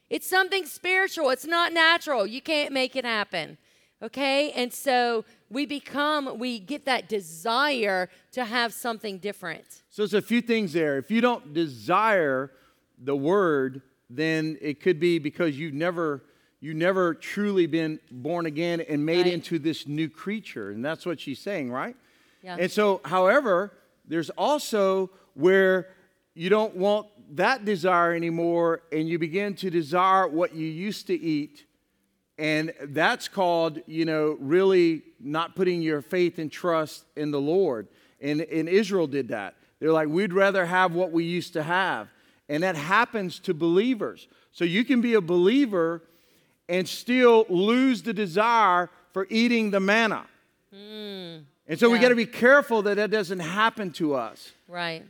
It's 0.08 0.28
something 0.28 0.66
spiritual, 0.66 1.30
it's 1.30 1.46
not 1.46 1.72
natural. 1.72 2.26
You 2.26 2.40
can't 2.40 2.72
make 2.72 2.96
it 2.96 3.04
happen. 3.04 3.58
Okay? 4.02 4.52
And 4.52 4.72
so, 4.72 5.24
we 5.48 5.64
become, 5.64 6.38
we 6.38 6.58
get 6.58 6.84
that 6.86 7.08
desire 7.08 8.08
to 8.32 8.44
have 8.44 8.72
something 8.72 9.18
different. 9.18 9.64
So 9.90 10.02
there's 10.02 10.14
a 10.14 10.20
few 10.22 10.40
things 10.40 10.72
there. 10.72 10.98
If 10.98 11.10
you 11.10 11.20
don't 11.20 11.54
desire 11.54 12.50
the 12.98 13.16
word, 13.16 13.82
then 14.10 14.58
it 14.60 14.80
could 14.80 14.98
be 14.98 15.18
because 15.18 15.58
you've 15.58 15.74
never 15.74 16.22
you've 16.60 16.76
never 16.76 17.14
truly 17.14 17.66
been 17.66 18.00
born 18.10 18.46
again 18.46 18.80
and 18.80 19.04
made 19.04 19.24
Right. 19.26 19.34
into 19.34 19.58
this 19.58 19.86
new 19.86 20.08
creature. 20.08 20.70
And 20.70 20.84
that's 20.84 21.04
what 21.04 21.20
she's 21.20 21.38
saying, 21.38 21.70
right? 21.70 21.94
Yeah. 22.42 22.56
And 22.58 22.70
so, 22.72 23.02
however, 23.04 23.72
there's 24.06 24.30
also 24.30 25.10
where 25.36 25.88
you 26.34 26.50
don't 26.50 26.76
want 26.76 27.06
that 27.36 27.64
desire 27.64 28.14
anymore 28.14 28.82
and 28.92 29.08
you 29.08 29.18
begin 29.18 29.54
to 29.54 29.70
desire 29.70 30.28
what 30.28 30.54
you 30.54 30.66
used 30.66 31.06
to 31.06 31.14
eat. 31.14 31.64
And 32.38 32.72
that's 32.82 33.28
called, 33.28 33.80
you 33.86 34.04
know, 34.04 34.36
really 34.40 35.02
not 35.18 35.56
putting 35.56 35.80
your 35.80 36.02
faith 36.02 36.38
and 36.38 36.52
trust 36.52 37.04
in 37.16 37.30
the 37.30 37.40
Lord. 37.40 37.88
And, 38.20 38.42
and 38.42 38.68
Israel 38.68 39.06
did 39.06 39.28
that. 39.28 39.54
They're 39.80 39.92
like, 39.92 40.08
we'd 40.08 40.32
rather 40.32 40.66
have 40.66 40.94
what 40.94 41.12
we 41.12 41.24
used 41.24 41.54
to 41.54 41.62
have. 41.62 42.08
And 42.48 42.62
that 42.62 42.76
happens 42.76 43.38
to 43.40 43.54
believers. 43.54 44.28
So 44.52 44.64
you 44.64 44.84
can 44.84 45.00
be 45.00 45.14
a 45.14 45.20
believer 45.20 46.02
and 46.68 46.88
still 46.88 47.46
lose 47.48 48.02
the 48.02 48.12
desire 48.12 48.90
for 49.12 49.26
eating 49.30 49.70
the 49.70 49.80
manna. 49.80 50.26
Hmm. 50.70 51.38
and 51.66 51.78
so 51.78 51.88
we 51.88 51.98
got 51.98 52.08
to 52.10 52.16
be 52.16 52.26
careful 52.26 52.82
that 52.82 52.96
that 52.96 53.10
doesn't 53.10 53.38
happen 53.38 53.92
to 53.92 54.14
us. 54.14 54.52
Right. 54.68 55.04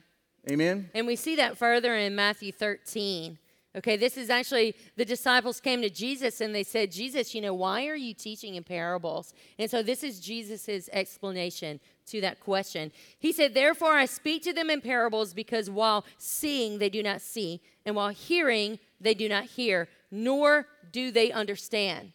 Amen? 0.49 0.91
And 0.95 1.07
we 1.07 1.17
see 1.17 1.37
that 1.37 1.57
further 1.57 1.95
in 1.95 2.15
Matthew 2.15 2.53
13. 2.53 3.39
Okay, 3.77 3.99
this 3.99 4.17
is 4.17 4.31
actually 4.31 4.75
the 4.97 5.05
disciples 5.05 5.61
came 5.61 5.83
to 5.83 5.91
Jesus 5.91 6.41
and 6.41 6.55
they 6.55 6.63
said, 6.63 6.91
Jesus, 6.91 7.35
you 7.35 7.43
know, 7.43 7.53
why 7.53 7.87
are 7.89 7.97
you 7.97 8.15
teaching 8.15 8.55
in 8.55 8.65
parables? 8.65 9.35
And 9.59 9.71
so 9.71 9.83
this 9.83 10.03
is 10.03 10.19
Jesus' 10.19 10.89
explanation 10.93 11.79
to 12.07 12.23
that 12.23 12.41
question. 12.41 12.91
He 13.19 13.33
said, 13.33 13.53
Therefore 13.53 13.93
I 13.93 14.07
speak 14.07 14.43
to 14.45 14.55
them 14.55 14.71
in 14.71 14.81
parables 14.81 15.35
because 15.35 15.69
while 15.69 16.07
seeing 16.17 16.79
they 16.79 16.89
do 16.89 17.03
not 17.03 17.21
see, 17.21 17.61
and 17.85 17.95
while 17.95 18.09
hearing 18.09 18.79
they 18.99 19.13
do 19.13 19.29
not 19.29 19.45
hear, 19.45 19.89
nor 20.11 20.67
do 20.91 21.11
they 21.11 21.31
understand. 21.31 22.13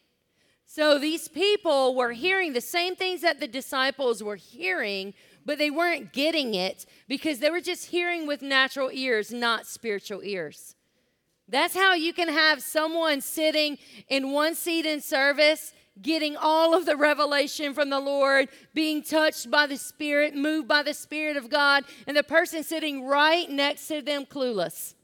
So 0.66 0.98
these 0.98 1.28
people 1.28 1.94
were 1.94 2.12
hearing 2.12 2.54
the 2.54 2.60
same 2.62 2.96
things 2.96 3.20
that 3.20 3.40
the 3.40 3.46
disciples 3.46 4.22
were 4.22 4.36
hearing, 4.36 5.12
but 5.44 5.58
they 5.58 5.70
weren't 5.70 6.12
getting 6.12 6.54
it 6.54 6.86
because 7.08 7.38
they 7.38 7.50
were 7.50 7.60
just 7.60 7.86
hearing 7.86 8.26
with 8.26 8.42
natural 8.42 8.90
ears, 8.92 9.32
not 9.32 9.66
spiritual 9.66 10.22
ears. 10.22 10.74
That's 11.48 11.76
how 11.76 11.94
you 11.94 12.12
can 12.12 12.28
have 12.28 12.62
someone 12.62 13.20
sitting 13.20 13.78
in 14.08 14.32
one 14.32 14.54
seat 14.54 14.86
in 14.86 15.00
service, 15.00 15.74
getting 16.00 16.36
all 16.36 16.74
of 16.74 16.86
the 16.86 16.96
revelation 16.96 17.74
from 17.74 17.90
the 17.90 18.00
Lord, 18.00 18.48
being 18.72 19.02
touched 19.02 19.50
by 19.50 19.66
the 19.66 19.76
Spirit, 19.76 20.34
moved 20.34 20.66
by 20.66 20.82
the 20.82 20.94
Spirit 20.94 21.36
of 21.36 21.50
God, 21.50 21.84
and 22.06 22.16
the 22.16 22.22
person 22.22 22.62
sitting 22.62 23.04
right 23.04 23.50
next 23.50 23.88
to 23.88 24.00
them 24.00 24.24
clueless. 24.24 24.94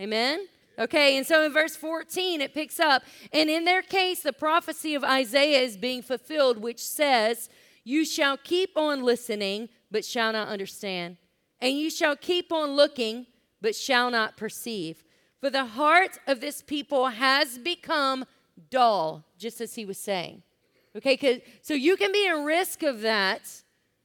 Amen? 0.00 0.46
Okay, 0.78 1.16
and 1.16 1.26
so 1.26 1.44
in 1.44 1.52
verse 1.52 1.74
14, 1.74 2.40
it 2.40 2.54
picks 2.54 2.78
up, 2.78 3.02
and 3.32 3.50
in 3.50 3.64
their 3.64 3.82
case, 3.82 4.20
the 4.20 4.32
prophecy 4.32 4.94
of 4.94 5.02
Isaiah 5.02 5.60
is 5.60 5.76
being 5.76 6.02
fulfilled, 6.02 6.58
which 6.58 6.80
says, 6.80 7.48
You 7.88 8.04
shall 8.04 8.36
keep 8.36 8.76
on 8.76 9.02
listening, 9.02 9.70
but 9.90 10.04
shall 10.04 10.30
not 10.34 10.48
understand, 10.48 11.16
and 11.58 11.78
you 11.78 11.88
shall 11.88 12.16
keep 12.16 12.52
on 12.52 12.72
looking, 12.72 13.24
but 13.62 13.74
shall 13.74 14.10
not 14.10 14.36
perceive. 14.36 15.02
For 15.40 15.48
the 15.48 15.64
heart 15.64 16.18
of 16.26 16.42
this 16.42 16.60
people 16.60 17.06
has 17.06 17.56
become 17.56 18.26
dull, 18.70 19.24
just 19.38 19.62
as 19.62 19.76
he 19.76 19.86
was 19.86 19.96
saying. 19.96 20.42
Okay, 20.94 21.42
so 21.62 21.72
you 21.72 21.96
can 21.96 22.12
be 22.12 22.26
in 22.26 22.44
risk 22.44 22.82
of 22.82 23.00
that 23.00 23.62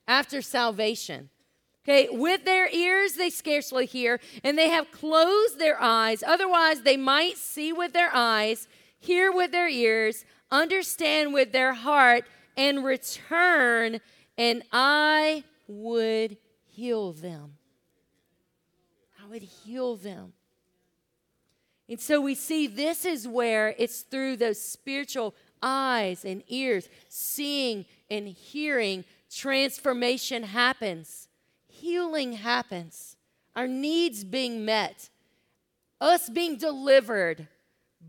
after 0.07 0.41
salvation. 0.41 1.29
Okay, 1.83 2.07
with 2.09 2.45
their 2.45 2.69
ears 2.69 3.15
they 3.15 3.29
scarcely 3.29 3.85
hear, 3.85 4.21
and 4.45 4.57
they 4.57 4.69
have 4.69 4.93
closed 4.93 5.59
their 5.59 5.81
eyes. 5.81 6.23
Otherwise, 6.25 6.83
they 6.83 6.95
might 6.95 7.35
see 7.35 7.73
with 7.73 7.91
their 7.91 8.11
eyes, 8.13 8.69
hear 8.97 9.29
with 9.29 9.51
their 9.51 9.67
ears, 9.67 10.23
understand 10.49 11.33
with 11.33 11.51
their 11.51 11.73
heart, 11.73 12.23
and 12.55 12.83
return, 12.83 13.99
and 14.37 14.63
I 14.71 15.43
would 15.67 16.37
heal 16.65 17.13
them. 17.13 17.57
I 19.21 19.29
would 19.29 19.43
heal 19.43 19.95
them. 19.95 20.33
And 21.89 21.99
so 21.99 22.21
we 22.21 22.35
see 22.35 22.67
this 22.67 23.05
is 23.05 23.27
where 23.27 23.75
it's 23.77 24.01
through 24.01 24.37
those 24.37 24.59
spiritual 24.59 25.35
eyes 25.61 26.25
and 26.25 26.43
ears, 26.47 26.89
seeing 27.09 27.85
and 28.09 28.27
hearing, 28.27 29.05
transformation 29.29 30.43
happens, 30.43 31.27
healing 31.67 32.33
happens, 32.33 33.15
our 33.55 33.67
needs 33.67 34.23
being 34.23 34.65
met, 34.65 35.09
us 35.99 36.29
being 36.29 36.57
delivered, 36.57 37.47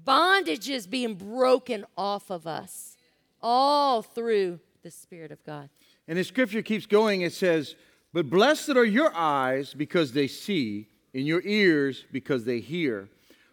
bondages 0.05 0.89
being 0.89 1.15
broken 1.15 1.85
off 1.97 2.31
of 2.31 2.47
us, 2.47 2.94
all 3.45 4.01
through 4.01 4.59
the 4.83 4.91
Spirit 4.91 5.31
of 5.31 5.45
God. 5.45 5.69
And 6.09 6.19
the 6.19 6.25
scripture 6.25 6.63
keeps 6.63 6.87
going. 6.87 7.21
It 7.21 7.35
says, 7.35 7.77
But 8.13 8.31
blessed 8.31 8.71
are 8.71 8.85
your 8.85 9.15
eyes 9.15 9.75
because 9.75 10.13
they 10.13 10.27
see, 10.27 10.89
and 11.13 11.27
your 11.27 11.43
ears 11.45 12.05
because 12.11 12.45
they 12.45 12.59
hear. 12.59 13.09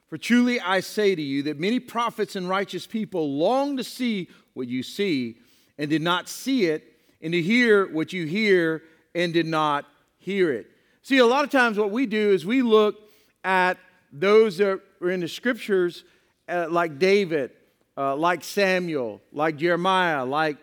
For 0.08 0.18
truly 0.18 0.60
I 0.60 0.80
say 0.80 1.14
to 1.14 1.22
you 1.22 1.44
that 1.44 1.60
many 1.60 1.80
prophets 1.80 2.36
and 2.36 2.50
righteous 2.50 2.88
people 2.88 3.38
long 3.38 3.78
to 3.78 3.84
see 3.84 4.30
what 4.54 4.68
you 4.68 4.82
see 4.82 5.38
and 5.78 5.90
did 5.90 6.02
not 6.02 6.28
see 6.28 6.66
it, 6.66 6.84
and 7.22 7.34
to 7.34 7.42
hear 7.42 7.88
what 7.92 8.14
you 8.14 8.26
hear 8.26 8.84
and 9.14 9.34
did 9.34 9.46
not 9.46 9.86
hear 10.18 10.52
it. 10.52 10.68
See, 11.02 11.18
a 11.18 11.26
lot 11.26 11.44
of 11.44 11.50
times 11.50 11.78
what 11.78 11.92
we 11.92 12.06
do 12.06 12.32
is 12.32 12.46
we 12.46 12.62
look 12.62 12.96
at 13.44 13.78
those 14.12 14.58
that 14.58 14.80
are 15.02 15.10
in 15.10 15.20
the 15.20 15.28
scriptures 15.28 16.04
uh, 16.48 16.68
like 16.70 17.00
David, 17.00 17.52
uh, 17.98 18.16
like 18.16 18.44
Samuel, 18.44 19.22
like 19.32 19.58
Jeremiah, 19.58 20.26
like 20.26 20.58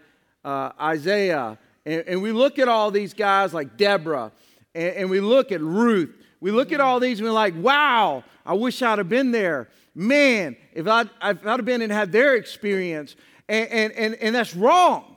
uh, 0.45 0.71
Isaiah, 0.81 1.59
and, 1.87 2.05
and 2.07 2.23
we 2.23 2.33
look 2.33 2.59
at 2.59 2.69
all 2.69 2.91
these 2.91 3.15
guys 3.15 3.53
like 3.55 3.77
Deborah, 3.77 4.33
and, 4.75 4.95
and 4.97 5.11
we 5.11 5.21
look 5.21 5.53
at 5.53 5.61
Ruth. 5.61 6.15
We 6.41 6.51
look 6.53 6.71
at 6.73 6.81
all 6.81 7.01
these 7.01 7.19
and 7.19 7.27
we're 7.27 7.33
like, 7.35 7.55
wow, 7.57 8.23
I 8.47 8.55
wish 8.55 8.81
I'd 8.81 8.99
have 8.99 9.09
been 9.09 9.33
there. 9.33 9.69
Man, 9.95 10.57
if 10.73 10.87
I'd, 10.87 11.07
if 11.07 11.45
I'd 11.45 11.59
have 11.59 11.65
been 11.65 11.83
and 11.83 11.91
had 11.91 12.13
their 12.13 12.37
experience. 12.37 13.17
And, 13.49 13.69
and, 13.71 13.93
and, 13.95 14.15
and 14.17 14.35
that's 14.37 14.55
wrong. 14.55 15.17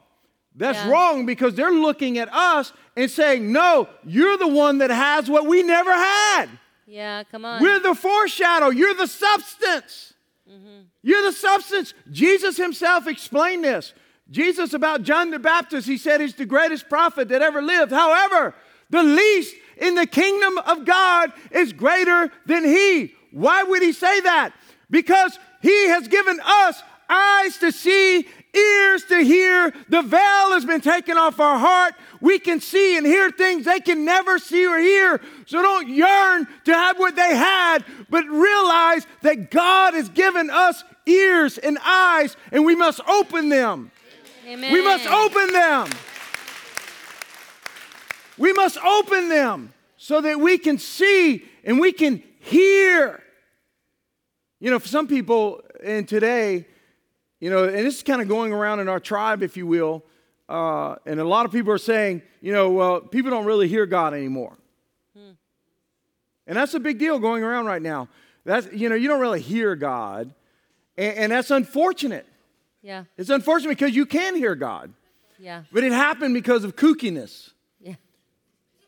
That's 0.55 0.79
Yeah. 0.79 0.89
wrong 0.89 1.25
because 1.27 1.53
they're 1.53 1.71
looking 1.71 2.17
at 2.17 2.33
us 2.33 2.73
and 2.97 3.09
saying, 3.11 3.51
no, 3.51 3.87
you're 4.03 4.37
the 4.37 4.47
one 4.47 4.79
that 4.79 4.89
has 4.89 5.29
what 5.29 5.45
we 5.45 5.61
never 5.61 5.91
had. 5.93 6.47
Yeah, 6.87 7.23
come 7.31 7.45
on. 7.45 7.61
We're 7.61 7.79
the 7.79 7.93
foreshadow. 7.93 8.69
You're 8.69 8.95
the 8.95 9.07
substance. 9.07 10.13
Mm-hmm. 10.51 10.81
You're 11.01 11.23
the 11.23 11.31
substance. 11.31 11.93
Jesus 12.11 12.57
himself 12.57 13.07
explained 13.07 13.63
this. 13.63 13.93
Jesus, 14.29 14.73
about 14.73 15.03
John 15.03 15.29
the 15.29 15.39
Baptist, 15.39 15.87
he 15.87 15.97
said 15.97 16.21
he's 16.21 16.35
the 16.35 16.45
greatest 16.45 16.89
prophet 16.89 17.29
that 17.29 17.41
ever 17.41 17.61
lived. 17.61 17.91
However, 17.91 18.55
the 18.89 19.03
least 19.03 19.55
in 19.77 19.95
the 19.95 20.05
kingdom 20.05 20.57
of 20.59 20.85
God 20.85 21.31
is 21.51 21.73
greater 21.73 22.31
than 22.45 22.63
he. 22.63 23.13
Why 23.31 23.63
would 23.63 23.81
he 23.81 23.93
say 23.93 24.21
that? 24.21 24.53
Because 24.89 25.37
he 25.61 25.87
has 25.87 26.07
given 26.07 26.39
us 26.43 26.81
eyes 27.09 27.57
to 27.57 27.71
see, 27.71 28.27
ears 28.53 29.05
to 29.05 29.23
hear. 29.23 29.73
The 29.89 30.01
veil 30.01 30.51
has 30.51 30.65
been 30.65 30.81
taken 30.81 31.17
off 31.17 31.39
our 31.39 31.57
heart. 31.57 31.95
We 32.19 32.39
can 32.39 32.59
see 32.59 32.97
and 32.97 33.05
hear 33.05 33.31
things 33.31 33.65
they 33.65 33.79
can 33.79 34.05
never 34.05 34.39
see 34.39 34.65
or 34.65 34.77
hear. 34.79 35.21
So 35.45 35.61
don't 35.61 35.87
yearn 35.87 36.47
to 36.65 36.73
have 36.73 36.99
what 36.99 37.15
they 37.15 37.35
had, 37.35 37.85
but 38.09 38.25
realize 38.27 39.07
that 39.21 39.51
God 39.51 39.93
has 39.93 40.09
given 40.09 40.49
us 40.49 40.83
ears 41.05 41.57
and 41.57 41.77
eyes, 41.83 42.35
and 42.51 42.65
we 42.65 42.75
must 42.75 42.99
open 43.07 43.49
them. 43.49 43.91
Amen. 44.47 44.73
We 44.73 44.83
must 44.83 45.07
open 45.07 45.53
them. 45.53 45.89
We 48.37 48.53
must 48.53 48.77
open 48.83 49.29
them 49.29 49.73
so 49.97 50.21
that 50.21 50.39
we 50.39 50.57
can 50.57 50.77
see 50.77 51.45
and 51.63 51.79
we 51.79 51.91
can 51.91 52.23
hear. 52.39 53.21
You 54.59 54.71
know, 54.71 54.79
for 54.79 54.87
some 54.87 55.07
people 55.07 55.61
in 55.81 56.05
today, 56.05 56.67
you 57.41 57.49
know, 57.49 57.65
and 57.65 57.75
this 57.85 57.97
is 57.97 58.03
kind 58.03 58.21
of 58.21 58.29
going 58.29 58.53
around 58.53 58.79
in 58.79 58.87
our 58.87 58.99
tribe, 59.01 59.43
if 59.43 59.57
you 59.57 59.67
will, 59.67 60.03
uh, 60.47 60.95
and 61.05 61.19
a 61.19 61.23
lot 61.25 61.45
of 61.45 61.51
people 61.51 61.73
are 61.73 61.77
saying, 61.77 62.21
you 62.39 62.53
know, 62.53 62.69
well, 62.71 63.01
people 63.01 63.29
don't 63.31 63.45
really 63.45 63.67
hear 63.67 63.85
God 63.85 64.13
anymore. 64.13 64.57
And 66.47 66.57
that's 66.57 66.73
a 66.73 66.79
big 66.79 66.97
deal 66.97 67.19
going 67.19 67.43
around 67.43 67.65
right 67.67 67.81
now. 67.81 68.09
That's, 68.45 68.67
you 68.73 68.89
know, 68.89 68.95
you 68.95 69.07
don't 69.07 69.19
really 69.21 69.41
hear 69.41 69.75
God, 69.75 70.33
and, 70.97 71.17
and 71.17 71.31
that's 71.31 71.51
unfortunate. 71.51 72.25
Yeah, 72.81 73.03
It's 73.15 73.29
unfortunate 73.29 73.69
because 73.77 73.95
you 73.95 74.07
can 74.07 74.35
hear 74.35 74.55
God, 74.55 74.91
yeah, 75.39 75.63
but 75.71 75.83
it 75.83 75.91
happened 75.91 76.33
because 76.33 76.63
of 76.63 76.75
kookiness. 76.75 77.51
yeah. 77.79 77.93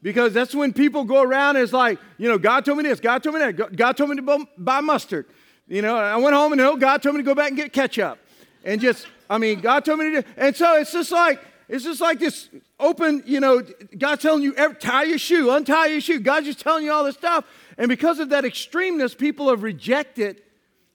Because 0.01 0.33
that's 0.33 0.55
when 0.55 0.73
people 0.73 1.03
go 1.03 1.21
around 1.21 1.57
and 1.57 1.63
it's 1.63 1.73
like, 1.73 1.99
you 2.17 2.27
know, 2.27 2.39
God 2.39 2.65
told 2.65 2.79
me 2.79 2.83
this, 2.85 2.99
God 2.99 3.21
told 3.21 3.35
me 3.35 3.41
that, 3.41 3.55
God- 3.55 3.77
God 3.77 3.95
told 3.95 4.09
me 4.09 4.15
to 4.15 4.47
buy 4.57 4.81
mustard. 4.81 5.27
You 5.67 5.81
know, 5.83 5.95
I 5.95 6.17
went 6.17 6.35
home 6.35 6.51
and 6.53 6.61
oh, 6.61 6.75
God 6.75 7.03
told 7.03 7.15
me 7.15 7.21
to 7.21 7.25
go 7.25 7.35
back 7.35 7.49
and 7.49 7.55
get 7.57 7.71
ketchup. 7.71 8.17
And 8.63 8.79
just, 8.79 9.07
I 9.29 9.37
mean, 9.37 9.59
God 9.59 9.83
told 9.85 9.99
me 9.99 10.11
to 10.11 10.21
do, 10.21 10.27
and 10.37 10.55
so 10.55 10.77
it's 10.77 10.91
just 10.93 11.11
like, 11.11 11.39
it's 11.69 11.83
just 11.83 12.01
like 12.01 12.19
this 12.19 12.49
open, 12.79 13.23
you 13.25 13.39
know, 13.39 13.61
God 13.97 14.19
telling 14.19 14.43
you, 14.43 14.53
tie 14.79 15.03
your 15.03 15.17
shoe, 15.17 15.49
untie 15.51 15.87
your 15.87 16.01
shoe. 16.01 16.19
God's 16.19 16.45
just 16.47 16.59
telling 16.59 16.83
you 16.85 16.91
all 16.91 17.03
this 17.03 17.15
stuff. 17.15 17.45
And 17.77 17.89
because 17.89 18.19
of 18.19 18.29
that 18.29 18.43
extremeness, 18.43 19.17
people 19.17 19.49
have 19.49 19.63
rejected 19.63 20.41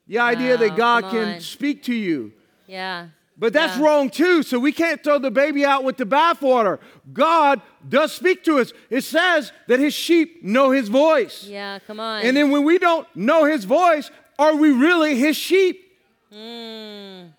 The 0.07 0.17
idea 0.17 0.55
Wow, 0.55 0.57
that 0.61 0.75
God 0.75 1.09
can 1.11 1.39
speak 1.39 1.83
to 1.83 1.93
you. 1.93 2.33
Yeah. 2.65 3.09
But 3.37 3.53
that's 3.53 3.77
Yeah. 3.77 3.83
wrong 3.83 4.09
too. 4.09 4.41
So 4.41 4.57
we 4.57 4.71
can't 4.71 5.03
throw 5.03 5.19
the 5.19 5.29
baby 5.29 5.63
out 5.63 5.83
with 5.83 5.97
the 5.97 6.05
bathwater. 6.05 6.79
God 7.13 7.61
does 7.87 8.11
speak 8.11 8.43
to 8.45 8.57
us. 8.57 8.73
It 8.89 9.03
says 9.03 9.51
that 9.67 9.79
his 9.79 9.93
sheep 9.93 10.43
know 10.43 10.71
his 10.71 10.89
voice. 10.89 11.43
Yeah, 11.43 11.77
come 11.85 11.99
on. 11.99 12.23
And 12.23 12.35
then 12.35 12.49
when 12.49 12.63
we 12.63 12.79
don't 12.79 13.07
know 13.15 13.45
his 13.45 13.65
voice, 13.65 14.09
are 14.39 14.55
we 14.55 14.71
really 14.71 15.15
his 15.15 15.37
sheep? 15.37 15.85
Mm, 16.33 17.29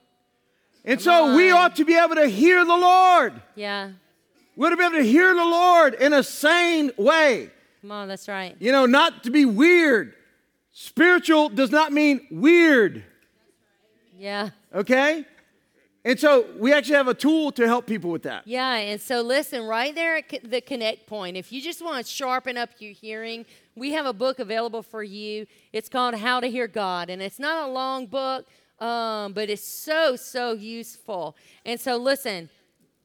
And 0.85 1.01
so 1.01 1.35
we 1.37 1.51
ought 1.51 1.77
to 1.77 1.85
be 1.85 1.95
able 1.97 2.15
to 2.17 2.27
hear 2.27 2.65
the 2.65 2.77
Lord. 2.77 3.41
yeah. 3.55 3.91
We 4.57 4.67
ought 4.67 4.71
to 4.71 4.77
be 4.77 4.85
able 4.85 4.97
to 4.97 5.03
hear 5.05 5.35
the 5.35 5.45
Lord 5.45 5.95
in 5.95 6.13
a 6.13 6.23
sane 6.23 6.91
way. 6.99 7.51
Come 7.81 7.93
on, 7.93 8.09
that's 8.09 8.29
right. 8.29 8.57
You 8.59 8.73
know, 8.73 8.85
not 8.85 9.25
to 9.25 9.31
be 9.31 9.45
weird. 9.47 10.13
Spiritual 10.73 11.49
does 11.49 11.71
not 11.71 11.93
mean 11.93 12.27
weird, 12.31 13.05
Yeah. 14.19 14.51
okay? 14.75 15.25
And 16.05 16.19
so 16.19 16.47
we 16.59 16.73
actually 16.73 16.97
have 16.97 17.09
a 17.09 17.15
tool 17.15 17.53
to 17.53 17.67
help 17.67 17.87
people 17.87 18.11
with 18.11 18.23
that. 18.23 18.47
Yeah, 18.47 18.75
and 18.77 19.01
so 19.01 19.21
listen, 19.21 19.65
right 19.65 19.95
there 19.95 20.17
at 20.17 20.29
the 20.43 20.61
connect 20.63 21.07
point, 21.07 21.37
if 21.37 21.53
you 21.53 21.61
just 21.61 21.83
want 21.85 22.05
to 22.07 22.11
sharpen 22.11 22.57
up 22.57 22.71
your 22.79 22.93
hearing, 22.93 23.45
we 23.77 23.93
have 23.93 24.07
a 24.07 24.13
book 24.15 24.39
available 24.39 24.83
for 24.83 25.03
you. 25.03 25.47
It's 25.73 25.89
called 25.91 26.15
How 26.15 26.41
to 26.41 26.47
Hear 26.49 26.67
God, 26.69 27.11
and 27.11 27.21
it's 27.21 27.39
not 27.39 27.69
a 27.69 27.73
long 27.73 28.07
book, 28.07 28.47
um, 28.81 29.33
but 29.33 29.51
it's 29.51 29.67
so, 29.67 30.17
so 30.17 30.53
useful. 30.53 31.37
And 31.65 31.81
so 31.81 31.97
listen, 31.97 32.49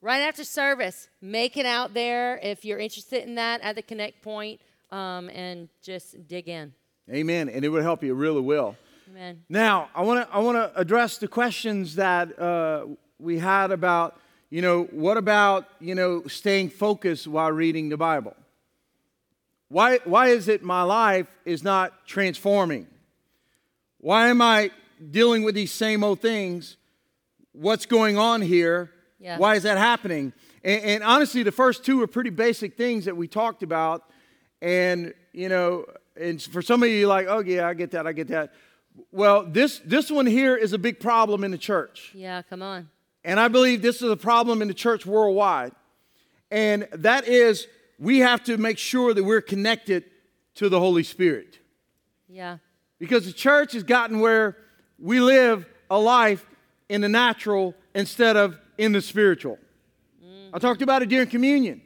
right 0.01 0.21
after 0.21 0.43
service, 0.43 1.09
make 1.21 1.57
it 1.57 1.65
out 1.65 1.93
there 1.93 2.39
if 2.41 2.63
you're 2.63 2.79
interested 2.79 3.23
in 3.23 3.35
that 3.35 3.61
at 3.61 3.75
the 3.75 3.81
connect 3.81 4.21
point, 4.21 4.61
um, 4.91 5.29
and 5.29 5.67
just 5.81 6.27
dig 6.27 6.47
in. 6.47 6.73
Amen. 7.11 7.49
And 7.49 7.65
it 7.65 7.69
will 7.69 7.83
help 7.83 8.03
you, 8.03 8.13
it 8.13 8.17
really 8.17 8.41
will. 8.41 8.75
Amen. 9.09 9.43
Now, 9.49 9.89
I 9.93 10.01
want 10.01 10.27
to 10.27 10.35
I 10.35 10.39
want 10.39 10.57
to 10.57 10.79
address 10.79 11.17
the 11.17 11.27
questions 11.27 11.95
that 11.95 12.39
uh, 12.39 12.87
we 13.19 13.37
had 13.37 13.71
about, 13.71 14.19
you 14.49 14.61
know, 14.61 14.85
what 14.85 15.17
about, 15.17 15.67
you 15.79 15.93
know, 15.93 16.23
staying 16.27 16.69
focused 16.69 17.27
while 17.27 17.51
reading 17.51 17.89
the 17.89 17.97
Bible? 17.97 18.35
Why 19.69 19.99
why 20.05 20.29
is 20.29 20.47
it 20.47 20.63
my 20.63 20.81
life 20.81 21.27
is 21.45 21.63
not 21.63 22.07
transforming? 22.07 22.87
Why 23.99 24.29
am 24.29 24.41
I 24.41 24.71
dealing 25.11 25.43
with 25.43 25.55
these 25.55 25.71
same 25.71 26.03
old 26.03 26.19
things? 26.21 26.77
What's 27.51 27.85
going 27.85 28.17
on 28.17 28.41
here? 28.41 28.91
Yeah. 29.19 29.37
Why 29.37 29.55
is 29.55 29.63
that 29.63 29.77
happening? 29.77 30.33
And, 30.63 30.83
and 30.83 31.03
honestly, 31.03 31.43
the 31.43 31.51
first 31.51 31.85
two 31.85 32.01
are 32.01 32.07
pretty 32.07 32.29
basic 32.29 32.75
things 32.75 33.05
that 33.05 33.15
we 33.15 33.27
talked 33.27 33.63
about. 33.63 34.03
And, 34.61 35.13
you 35.31 35.49
know, 35.49 35.85
and 36.19 36.41
for 36.41 36.61
some 36.61 36.83
of 36.83 36.89
you, 36.89 36.95
you're 36.95 37.07
like, 37.07 37.27
oh, 37.29 37.39
yeah, 37.39 37.67
I 37.67 37.73
get 37.73 37.91
that, 37.91 38.07
I 38.07 38.13
get 38.13 38.27
that. 38.29 38.53
Well, 39.11 39.45
this, 39.45 39.79
this 39.85 40.09
one 40.09 40.25
here 40.25 40.55
is 40.55 40.73
a 40.73 40.77
big 40.77 40.99
problem 40.99 41.43
in 41.43 41.51
the 41.51 41.57
church. 41.57 42.11
Yeah, 42.13 42.41
come 42.41 42.61
on. 42.61 42.89
And 43.23 43.39
I 43.39 43.47
believe 43.47 43.81
this 43.81 44.01
is 44.01 44.09
a 44.09 44.17
problem 44.17 44.61
in 44.61 44.67
the 44.67 44.73
church 44.73 45.05
worldwide. 45.05 45.73
And 46.51 46.87
that 46.91 47.27
is, 47.27 47.67
we 47.99 48.19
have 48.19 48.43
to 48.45 48.57
make 48.57 48.77
sure 48.77 49.13
that 49.13 49.23
we're 49.23 49.41
connected 49.41 50.05
to 50.55 50.69
the 50.69 50.79
Holy 50.79 51.03
Spirit. 51.03 51.59
Yeah. 52.29 52.57
Because 52.99 53.25
the 53.25 53.33
church 53.33 53.73
has 53.73 53.83
gotten 53.83 54.19
where 54.19 54.57
we 54.99 55.19
live 55.19 55.65
a 55.89 55.99
life 55.99 56.45
in 56.89 57.01
the 57.01 57.09
natural 57.09 57.75
instead 57.93 58.37
of 58.37 58.57
in 58.77 58.91
the 58.91 59.01
spiritual. 59.01 59.59
I 60.53 60.59
talked 60.59 60.81
about 60.81 61.01
it 61.01 61.09
during 61.09 61.27
communion. 61.27 61.81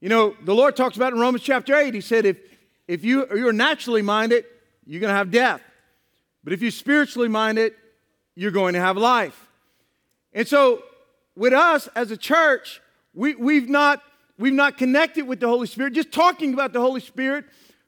You 0.00 0.08
know, 0.08 0.34
the 0.42 0.54
Lord 0.54 0.76
talks 0.76 0.96
about 0.96 1.12
in 1.12 1.20
Romans 1.20 1.44
chapter 1.44 1.76
8. 1.76 1.92
He 1.92 2.00
said, 2.00 2.24
if, 2.24 2.38
if 2.88 3.04
you, 3.04 3.26
you're 3.36 3.52
naturally 3.52 4.02
minded, 4.02 4.44
you're 4.86 5.00
going 5.00 5.12
to 5.12 5.16
have 5.16 5.30
death. 5.30 5.60
But 6.42 6.52
if 6.52 6.62
you're 6.62 6.70
spiritually 6.70 7.28
minded, 7.28 7.74
you're 8.34 8.50
going 8.50 8.74
to 8.74 8.80
have 8.80 8.96
life. 8.96 9.48
And 10.32 10.48
so, 10.48 10.82
with 11.36 11.52
us 11.52 11.88
as 11.94 12.10
a 12.10 12.16
church, 12.16 12.80
we, 13.14 13.34
we've, 13.34 13.68
not, 13.68 14.02
we've 14.38 14.52
not 14.52 14.78
connected 14.78 15.26
with 15.26 15.40
the 15.40 15.48
Holy 15.48 15.66
Spirit. 15.66 15.92
Just 15.92 16.12
talking 16.12 16.52
about 16.54 16.72
the 16.72 16.80
Holy 16.80 17.00
Spirit, 17.00 17.44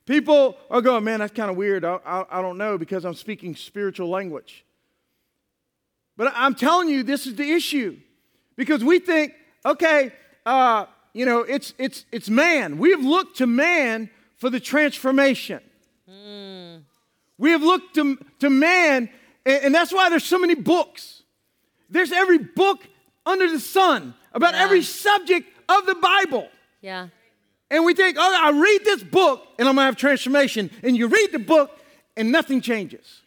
people 0.06 0.56
are 0.70 0.80
going, 0.80 1.04
man, 1.04 1.20
that's 1.20 1.32
kind 1.34 1.50
of 1.50 1.56
weird. 1.56 1.84
I, 1.84 1.98
I, 2.04 2.38
I 2.38 2.42
don't 2.42 2.58
know 2.58 2.78
because 2.78 3.04
I'm 3.04 3.14
speaking 3.14 3.54
spiritual 3.56 4.08
language. 4.08 4.64
But 6.16 6.32
I'm 6.36 6.54
telling 6.54 6.88
you, 6.88 7.02
this 7.02 7.26
is 7.26 7.34
the 7.34 7.50
issue. 7.50 7.98
Because 8.56 8.84
we 8.84 8.98
think, 9.00 9.32
okay, 9.66 10.12
uh, 10.46 10.86
you 11.12 11.26
know, 11.26 11.40
it's, 11.40 11.74
it's, 11.78 12.04
it's 12.12 12.28
man. 12.30 12.78
We 12.78 12.90
have 12.90 13.04
looked 13.04 13.38
to 13.38 13.46
man 13.46 14.10
for 14.36 14.50
the 14.50 14.60
transformation. 14.60 15.60
We 17.36 17.50
have 17.50 17.62
looked 17.62 17.96
to, 17.96 18.16
to 18.40 18.48
man, 18.50 19.08
and, 19.44 19.64
and 19.64 19.74
that's 19.74 19.92
why 19.92 20.08
there's 20.08 20.24
so 20.24 20.38
many 20.38 20.54
books. 20.54 21.22
There's 21.90 22.12
every 22.12 22.38
book 22.38 22.86
under 23.26 23.50
the 23.50 23.58
sun 23.58 24.14
about 24.32 24.54
Yeah. 24.54 24.62
every 24.62 24.82
subject 24.82 25.48
of 25.68 25.84
the 25.86 25.96
Bible. 25.96 26.48
Yeah. 26.80 27.08
And 27.74 27.84
we 27.84 27.92
think, 27.92 28.16
oh, 28.20 28.40
I 28.40 28.50
read 28.50 28.84
this 28.84 29.02
book 29.02 29.44
and 29.58 29.66
I'm 29.66 29.74
gonna 29.74 29.86
have 29.86 29.96
transformation. 29.96 30.70
And 30.84 30.96
you 30.96 31.08
read 31.08 31.32
the 31.32 31.40
book 31.40 31.76
and 32.16 32.30
nothing 32.30 32.60
changes. 32.60 33.22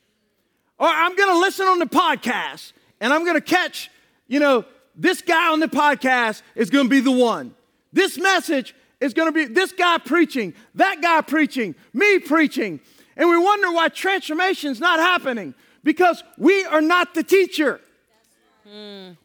Or 0.80 0.88
I'm 0.88 1.18
gonna 1.18 1.38
listen 1.38 1.68
on 1.68 1.80
the 1.80 1.86
podcast 1.86 2.72
and 3.02 3.12
I'm 3.12 3.26
gonna 3.26 3.42
catch, 3.42 3.92
you 4.26 4.40
know, 4.40 4.64
this 4.96 5.22
guy 5.22 5.52
on 5.52 5.60
the 5.60 5.68
podcast 5.68 6.44
is 6.56 6.70
gonna 6.70 6.88
be 6.88 7.02
the 7.02 7.12
one. 7.12 7.56
This 7.92 8.18
message 8.18 8.74
is 9.02 9.14
gonna 9.14 9.34
be 9.34 9.44
this 9.44 9.74
guy 9.74 9.98
preaching, 9.98 10.54
that 10.76 11.02
guy 11.02 11.20
preaching, 11.20 11.76
me 11.92 12.20
preaching. 12.20 12.80
And 13.18 13.28
we 13.28 13.38
wonder 13.38 13.70
why 13.74 13.90
transformation's 13.90 14.80
not 14.80 14.98
happening 14.98 15.56
because 15.84 16.24
we 16.38 16.64
are 16.64 16.80
not 16.80 17.16
the 17.16 17.24
teacher. 17.24 17.82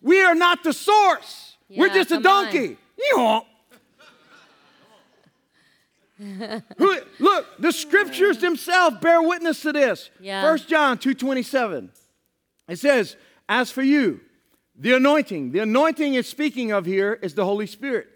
We 0.02 0.20
are 0.24 0.34
not 0.34 0.64
the 0.64 0.72
source. 0.72 1.54
We're 1.70 1.90
just 1.90 2.10
a 2.10 2.20
come 3.12 3.18
on. 3.20 3.42
Donkey. 6.22 6.44
Yeehaw. 6.44 6.62
Who- 6.78 6.98
Look, 7.18 7.46
the 7.58 7.72
scriptures 7.72 8.38
themselves 8.38 8.96
bear 9.00 9.22
witness 9.22 9.62
to 9.62 9.72
this. 9.72 10.10
Yeah. 10.20 10.42
1 10.44 10.58
John 10.68 10.98
2:27. 10.98 11.90
It 12.68 12.78
says, 12.78 13.16
"As 13.48 13.70
for 13.70 13.82
you, 13.82 14.20
the 14.76 14.94
anointing, 14.94 15.52
the 15.52 15.60
anointing 15.60 16.14
is 16.14 16.26
speaking 16.26 16.72
of 16.72 16.86
here 16.86 17.18
is 17.22 17.34
the 17.34 17.44
Holy 17.44 17.66
Spirit. 17.66 18.08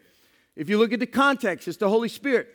If 0.57 0.69
you 0.71 0.79
look 0.79 0.93
at 0.93 1.01
the 1.01 1.07
context, 1.07 1.69
it's 1.69 1.77
the 1.77 1.89
Holy 1.89 2.09
Spirit. 2.09 2.49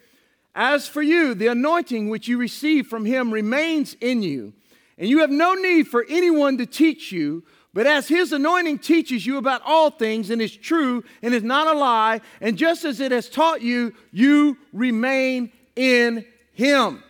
As 0.55 0.87
for 0.87 1.01
you, 1.01 1.33
the 1.33 1.47
anointing 1.47 2.09
which 2.09 2.27
you 2.27 2.37
receive 2.37 2.87
from 2.87 3.05
him 3.05 3.31
remains 3.31 3.95
in 4.01 4.21
you, 4.23 4.53
and 4.97 5.07
you 5.07 5.19
have 5.19 5.29
no 5.29 5.53
need 5.53 5.87
for 5.87 6.05
anyone 6.09 6.57
to 6.57 6.65
teach 6.65 7.11
you, 7.11 7.43
but 7.73 7.87
as 7.87 8.07
his 8.07 8.33
anointing 8.33 8.79
teaches 8.79 9.25
you 9.25 9.37
about 9.37 9.61
all 9.65 9.89
things 9.91 10.29
and 10.29 10.41
is 10.41 10.55
true 10.55 11.03
and 11.21 11.33
is 11.33 11.43
not 11.43 11.67
a 11.67 11.73
lie, 11.73 12.21
and 12.41 12.57
just 12.57 12.83
as 12.85 12.99
it 12.99 13.11
has 13.11 13.29
taught 13.29 13.61
you, 13.61 13.93
you 14.11 14.57
remain 14.73 15.51
in 15.75 16.25
him. 16.53 17.03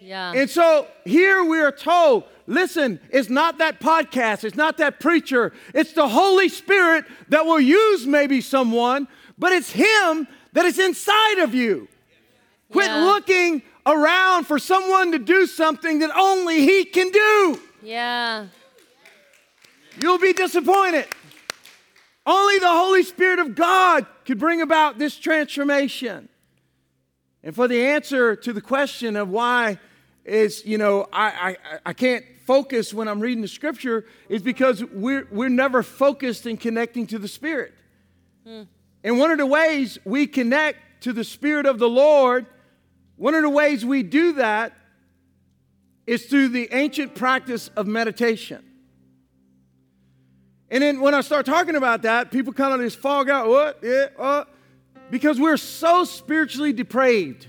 Yeah. 0.00 0.32
And 0.34 0.48
so 0.50 0.86
here 1.04 1.44
we 1.44 1.60
are 1.60 1.70
told 1.72 2.24
listen, 2.46 2.98
it's 3.10 3.28
not 3.30 3.58
that 3.58 3.78
podcast, 3.80 4.42
it's 4.42 4.56
not 4.56 4.78
that 4.78 4.98
preacher, 4.98 5.52
it's 5.72 5.92
the 5.92 6.08
Holy 6.08 6.48
Spirit 6.48 7.04
that 7.28 7.46
will 7.46 7.60
use 7.60 8.06
maybe 8.06 8.40
someone, 8.40 9.06
but 9.38 9.52
it's 9.52 9.70
Him 9.70 10.26
that 10.54 10.64
is 10.64 10.78
inside 10.80 11.38
of 11.38 11.54
you. 11.54 11.86
Quit 12.72 12.86
Yeah. 12.88 13.04
looking 13.04 13.62
around 13.86 14.44
for 14.48 14.58
someone 14.58 15.12
to 15.12 15.18
do 15.20 15.46
something 15.46 16.00
that 16.00 16.10
only 16.16 16.62
He 16.62 16.84
can 16.84 17.10
do. 17.10 17.60
yeah. 17.82 18.46
You'll 20.00 20.18
be 20.18 20.32
disappointed. 20.32 21.06
Only 22.26 22.58
the 22.58 22.68
Holy 22.68 23.02
Spirit 23.02 23.38
of 23.38 23.54
God 23.54 24.06
could 24.24 24.38
bring 24.38 24.62
about 24.62 24.98
this 24.98 25.16
transformation. 25.18 26.28
And 27.42 27.54
for 27.54 27.68
the 27.68 27.86
answer 27.86 28.36
to 28.36 28.52
the 28.52 28.60
question 28.60 29.16
of 29.16 29.28
why 29.28 29.78
is, 30.24 30.64
you 30.64 30.78
know, 30.78 31.08
I, 31.12 31.56
I, 31.64 31.78
I 31.86 31.92
can't 31.92 32.24
focus 32.46 32.92
when 32.92 33.08
I'm 33.08 33.20
reading 33.20 33.42
the 33.42 33.48
scripture 33.48 34.04
is 34.28 34.42
because 34.42 34.84
we're, 34.84 35.26
we're 35.30 35.48
never 35.48 35.82
focused 35.82 36.46
in 36.46 36.56
connecting 36.56 37.06
to 37.08 37.18
the 37.18 37.28
Spirit. 37.28 37.74
Hmm. 38.46 38.62
And 39.02 39.18
one 39.18 39.30
of 39.30 39.38
the 39.38 39.46
ways 39.46 39.98
we 40.04 40.26
connect 40.26 41.02
to 41.02 41.12
the 41.12 41.24
Spirit 41.24 41.64
of 41.64 41.78
the 41.78 41.88
Lord, 41.88 42.46
one 43.16 43.34
of 43.34 43.42
the 43.42 43.50
ways 43.50 43.84
we 43.84 44.02
do 44.02 44.34
that 44.34 44.74
is 46.06 46.26
through 46.26 46.48
the 46.48 46.68
ancient 46.72 47.14
practice 47.14 47.68
of 47.76 47.86
meditation. 47.86 48.64
And 50.70 50.82
then 50.82 51.00
when 51.00 51.14
I 51.14 51.20
start 51.20 51.46
talking 51.46 51.74
about 51.74 52.02
that, 52.02 52.30
people 52.30 52.52
kind 52.52 52.72
of 52.72 52.80
just 52.80 52.98
fog 52.98 53.28
out. 53.28 53.48
What? 53.48 53.78
Yeah, 53.82 54.06
what? 54.16 54.48
Because 55.10 55.40
we're 55.40 55.56
so 55.56 56.04
spiritually 56.04 56.72
depraved. 56.72 57.48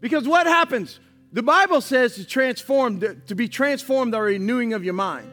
Because 0.00 0.28
what 0.28 0.46
happens? 0.46 1.00
The 1.32 1.42
Bible 1.42 1.80
says 1.80 2.14
to 2.14 2.24
transform, 2.24 3.00
to 3.00 3.34
be 3.34 3.48
transformed 3.48 4.12
by 4.12 4.18
renewing 4.18 4.72
of 4.72 4.84
your 4.84 4.94
mind. 4.94 5.30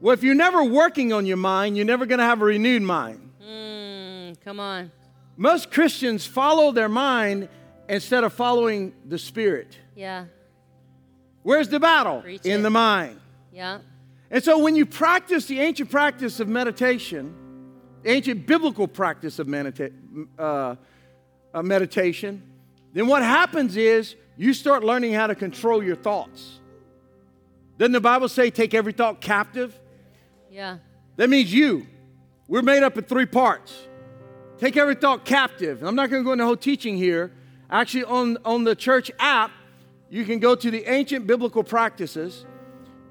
Well, 0.00 0.14
if 0.14 0.22
you're 0.22 0.34
never 0.34 0.64
working 0.64 1.12
on 1.12 1.26
your 1.26 1.36
mind, 1.36 1.76
you're 1.76 1.84
never 1.84 2.06
going 2.06 2.20
to 2.20 2.24
have 2.24 2.40
a 2.40 2.44
renewed 2.46 2.82
mind. 2.82 3.30
Mm, 3.46 4.40
come 4.42 4.58
on. 4.60 4.90
Most 5.36 5.70
Christians 5.70 6.24
follow 6.24 6.72
their 6.72 6.88
mind 6.88 7.48
instead 7.88 8.24
of 8.24 8.32
following 8.32 8.94
the 9.06 9.18
Spirit. 9.18 9.76
Yeah. 9.94 10.26
Where's 11.42 11.68
the 11.68 11.80
battle? 11.80 12.22
Preach 12.22 12.44
In 12.44 12.60
it. 12.60 12.62
the 12.62 12.70
mind. 12.70 13.20
Yeah. 13.52 13.78
And 14.30 14.42
so 14.44 14.58
when 14.58 14.76
you 14.76 14.84
practice 14.84 15.46
the 15.46 15.60
ancient 15.60 15.90
practice 15.90 16.40
of 16.40 16.48
meditation, 16.48 17.34
the 18.02 18.10
ancient 18.10 18.46
biblical 18.46 18.86
practice 18.86 19.38
of 19.38 19.46
medita- 19.46 19.92
uh, 20.38 20.76
uh, 21.54 21.62
meditation, 21.62 22.42
then 22.92 23.06
what 23.06 23.22
happens 23.22 23.76
is 23.76 24.16
you 24.36 24.52
start 24.52 24.84
learning 24.84 25.14
how 25.14 25.26
to 25.26 25.34
control 25.34 25.82
your 25.82 25.96
thoughts. 25.96 26.60
Doesn't 27.78 27.92
the 27.92 28.00
Bible 28.00 28.28
say 28.28 28.50
take 28.50 28.74
every 28.74 28.92
thought 28.92 29.20
captive? 29.20 29.78
Yeah. 30.50 30.78
That 31.16 31.30
means 31.30 31.52
you. 31.52 31.86
We're 32.48 32.62
made 32.62 32.82
up 32.82 32.96
of 32.96 33.06
three 33.06 33.26
parts. 33.26 33.86
Take 34.58 34.76
every 34.76 34.94
thought 34.94 35.24
captive. 35.24 35.78
And 35.78 35.88
I'm 35.88 35.94
not 35.94 36.10
going 36.10 36.22
to 36.22 36.24
go 36.24 36.32
into 36.32 36.42
the 36.42 36.46
whole 36.46 36.56
teaching 36.56 36.96
here. 36.96 37.32
Actually, 37.70 38.04
on, 38.04 38.38
on 38.44 38.64
the 38.64 38.74
church 38.74 39.10
app, 39.18 39.52
you 40.10 40.24
can 40.24 40.38
go 40.38 40.54
to 40.54 40.70
the 40.70 40.90
ancient 40.90 41.26
biblical 41.26 41.62
practices. 41.62 42.44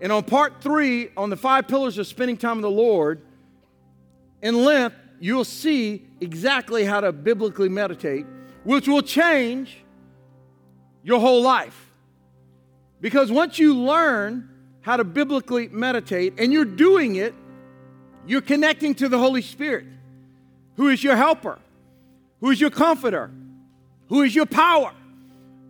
And 0.01 0.11
on 0.11 0.23
part 0.23 0.61
three, 0.61 1.09
on 1.17 1.29
the 1.29 1.37
five 1.37 1.67
pillars 1.67 1.97
of 1.97 2.07
spending 2.07 2.37
time 2.37 2.57
with 2.57 2.63
the 2.63 2.69
Lord, 2.69 3.21
in 4.41 4.63
length, 4.63 4.95
you'll 5.19 5.43
see 5.43 6.05
exactly 6.21 6.83
how 6.83 7.01
to 7.01 7.11
biblically 7.11 7.69
meditate, 7.69 8.25
which 8.63 8.87
will 8.87 9.01
change 9.01 9.77
your 11.03 11.19
whole 11.19 11.41
life. 11.41 11.89
Because 13.01 13.31
once 13.31 13.57
you 13.57 13.75
learn 13.75 14.49
how 14.81 14.97
to 14.97 15.03
biblically 15.03 15.67
meditate 15.69 16.33
and 16.37 16.53
you're 16.53 16.65
doing 16.65 17.15
it, 17.15 17.33
you're 18.25 18.41
connecting 18.41 18.93
to 18.95 19.09
the 19.09 19.17
Holy 19.17 19.41
Spirit, 19.41 19.85
who 20.75 20.89
is 20.89 21.03
your 21.03 21.15
helper, 21.15 21.59
who 22.39 22.51
is 22.51 22.59
your 22.59 22.69
comforter, 22.69 23.31
who 24.09 24.21
is 24.21 24.35
your 24.35 24.45
power, 24.45 24.93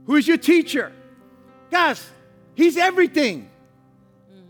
who 0.05 0.15
is 0.15 0.27
your 0.27 0.37
teacher. 0.37 0.91
Guys, 1.71 2.05
He's 2.55 2.75
everything. 2.77 3.49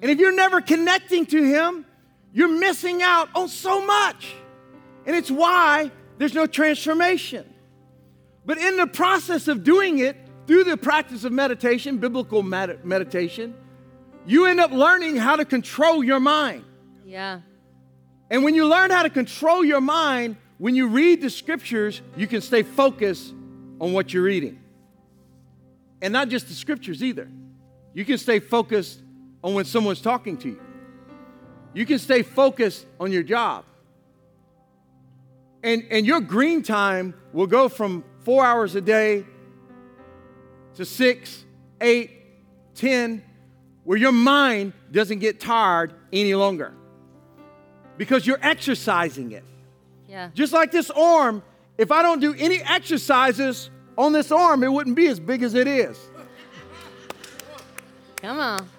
And 0.01 0.11
if 0.11 0.19
you're 0.19 0.35
never 0.35 0.61
connecting 0.61 1.25
to 1.27 1.43
Him, 1.43 1.85
you're 2.33 2.59
missing 2.59 3.01
out 3.01 3.29
on 3.35 3.47
so 3.47 3.85
much. 3.85 4.33
And 5.05 5.15
it's 5.15 5.31
why 5.31 5.91
there's 6.17 6.33
no 6.33 6.45
transformation. 6.45 7.51
But 8.45 8.57
in 8.57 8.77
the 8.77 8.87
process 8.87 9.47
of 9.47 9.63
doing 9.63 9.99
it, 9.99 10.15
through 10.45 10.63
the 10.63 10.77
practice 10.77 11.23
of 11.23 11.31
meditation, 11.31 11.97
biblical 11.97 12.41
med- 12.41 12.85
meditation, 12.85 13.53
you 14.25 14.45
end 14.45 14.59
up 14.59 14.71
learning 14.71 15.17
how 15.17 15.35
to 15.35 15.45
control 15.45 16.03
your 16.03 16.19
mind. 16.19 16.63
Yeah. 17.05 17.41
And 18.29 18.43
when 18.43 18.55
you 18.55 18.67
learn 18.67 18.91
how 18.91 19.03
to 19.03 19.09
control 19.09 19.63
your 19.63 19.81
mind, 19.81 20.37
when 20.57 20.75
you 20.75 20.87
read 20.87 21.21
the 21.21 21.29
scriptures, 21.29 22.01
you 22.15 22.27
can 22.27 22.41
stay 22.41 22.63
focused 22.63 23.33
on 23.79 23.93
what 23.93 24.13
you're 24.13 24.23
reading. 24.23 24.59
And 26.01 26.13
not 26.13 26.29
just 26.29 26.47
the 26.47 26.53
scriptures 26.53 27.03
either. 27.03 27.29
You 27.93 28.05
can 28.05 28.17
stay 28.17 28.39
focused 28.39 29.01
on 29.43 29.53
when 29.53 29.65
someone's 29.65 30.01
talking 30.01 30.37
to 30.37 30.49
you. 30.49 30.61
You 31.73 31.85
can 31.85 31.99
stay 31.99 32.23
focused 32.23 32.85
on 32.99 33.11
your 33.11 33.23
job. 33.23 33.65
And, 35.63 35.83
and 35.89 36.05
your 36.05 36.21
green 36.21 36.63
time 36.63 37.13
will 37.33 37.47
go 37.47 37.69
from 37.69 38.03
four 38.23 38.45
hours 38.45 38.75
a 38.75 38.81
day 38.81 39.25
to 40.75 40.85
six, 40.85 41.43
eight, 41.81 42.11
ten, 42.75 43.23
where 43.83 43.97
your 43.97 44.11
mind 44.11 44.73
doesn't 44.91 45.19
get 45.19 45.39
tired 45.39 45.93
any 46.11 46.35
longer 46.35 46.73
because 47.97 48.25
you're 48.25 48.39
exercising 48.41 49.31
it. 49.31 49.43
Yeah. 50.07 50.29
Just 50.33 50.53
like 50.53 50.71
this 50.71 50.89
arm, 50.91 51.43
if 51.77 51.91
I 51.91 52.01
don't 52.01 52.19
do 52.19 52.33
any 52.37 52.61
exercises 52.61 53.69
on 53.97 54.13
this 54.13 54.31
arm, 54.31 54.63
it 54.63 54.71
wouldn't 54.71 54.95
be 54.95 55.07
as 55.07 55.19
big 55.19 55.43
as 55.43 55.53
it 55.53 55.67
is. 55.67 55.99
Come 58.17 58.39
on. 58.39 58.69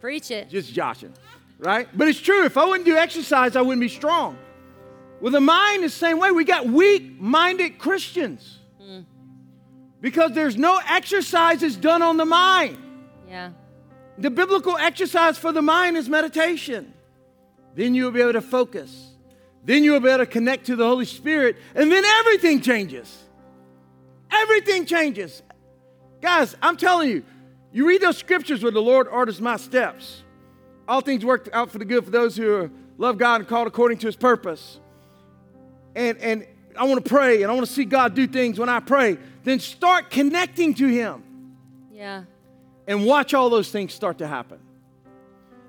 Preach 0.00 0.30
it. 0.30 0.48
Just 0.48 0.72
joshing, 0.72 1.12
right? 1.58 1.88
But 1.94 2.08
it's 2.08 2.20
true. 2.20 2.44
If 2.44 2.56
I 2.56 2.64
wouldn't 2.64 2.86
do 2.86 2.96
exercise, 2.96 3.56
I 3.56 3.60
wouldn't 3.60 3.80
be 3.80 3.88
strong. 3.88 4.38
Well, 5.20 5.32
the 5.32 5.40
mind 5.40 5.84
is 5.84 5.92
the 5.92 5.98
same 5.98 6.18
way. 6.18 6.30
We 6.30 6.44
got 6.44 6.66
weak 6.66 7.20
minded 7.20 7.78
Christians 7.78 8.58
hmm. 8.80 9.00
because 10.00 10.32
there's 10.32 10.56
no 10.56 10.80
exercises 10.88 11.76
done 11.76 12.00
on 12.00 12.16
the 12.16 12.24
mind. 12.24 12.78
Yeah. 13.28 13.50
The 14.16 14.30
biblical 14.30 14.76
exercise 14.76 15.38
for 15.38 15.52
the 15.52 15.62
mind 15.62 15.96
is 15.96 16.08
meditation. 16.08 16.94
Then 17.74 17.94
you'll 17.94 18.10
be 18.10 18.20
able 18.20 18.32
to 18.32 18.40
focus. 18.40 19.10
Then 19.64 19.84
you'll 19.84 20.00
be 20.00 20.08
able 20.08 20.18
to 20.18 20.26
connect 20.26 20.66
to 20.66 20.76
the 20.76 20.86
Holy 20.86 21.04
Spirit, 21.04 21.56
and 21.74 21.92
then 21.92 22.04
everything 22.04 22.60
changes. 22.60 23.24
Everything 24.30 24.86
changes. 24.86 25.42
Guys, 26.20 26.56
I'm 26.62 26.76
telling 26.76 27.10
you, 27.10 27.24
you 27.72 27.86
read 27.86 28.00
those 28.00 28.16
scriptures 28.16 28.62
where 28.62 28.72
the 28.72 28.82
Lord 28.82 29.06
orders 29.08 29.40
my 29.40 29.56
steps. 29.56 30.22
All 30.88 31.00
things 31.00 31.24
work 31.24 31.48
out 31.52 31.70
for 31.70 31.78
the 31.78 31.84
good 31.84 32.04
for 32.04 32.10
those 32.10 32.36
who 32.36 32.70
love 32.98 33.16
God 33.16 33.40
and 33.40 33.48
called 33.48 33.66
according 33.68 33.98
to 33.98 34.06
his 34.06 34.16
purpose. 34.16 34.80
And, 35.94 36.18
and 36.18 36.46
I 36.76 36.84
want 36.84 37.04
to 37.04 37.08
pray 37.08 37.42
and 37.42 37.50
I 37.50 37.54
want 37.54 37.66
to 37.66 37.72
see 37.72 37.84
God 37.84 38.14
do 38.14 38.26
things 38.26 38.58
when 38.58 38.68
I 38.68 38.80
pray. 38.80 39.18
Then 39.44 39.60
start 39.60 40.10
connecting 40.10 40.74
to 40.74 40.86
him 40.86 41.22
Yeah. 41.92 42.24
and 42.86 43.06
watch 43.06 43.34
all 43.34 43.50
those 43.50 43.70
things 43.70 43.94
start 43.94 44.18
to 44.18 44.26
happen. 44.26 44.58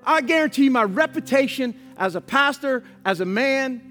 I 0.03 0.21
guarantee 0.21 0.65
you, 0.65 0.71
my 0.71 0.83
reputation 0.83 1.75
as 1.97 2.15
a 2.15 2.21
pastor, 2.21 2.83
as 3.05 3.19
a 3.21 3.25
man, 3.25 3.81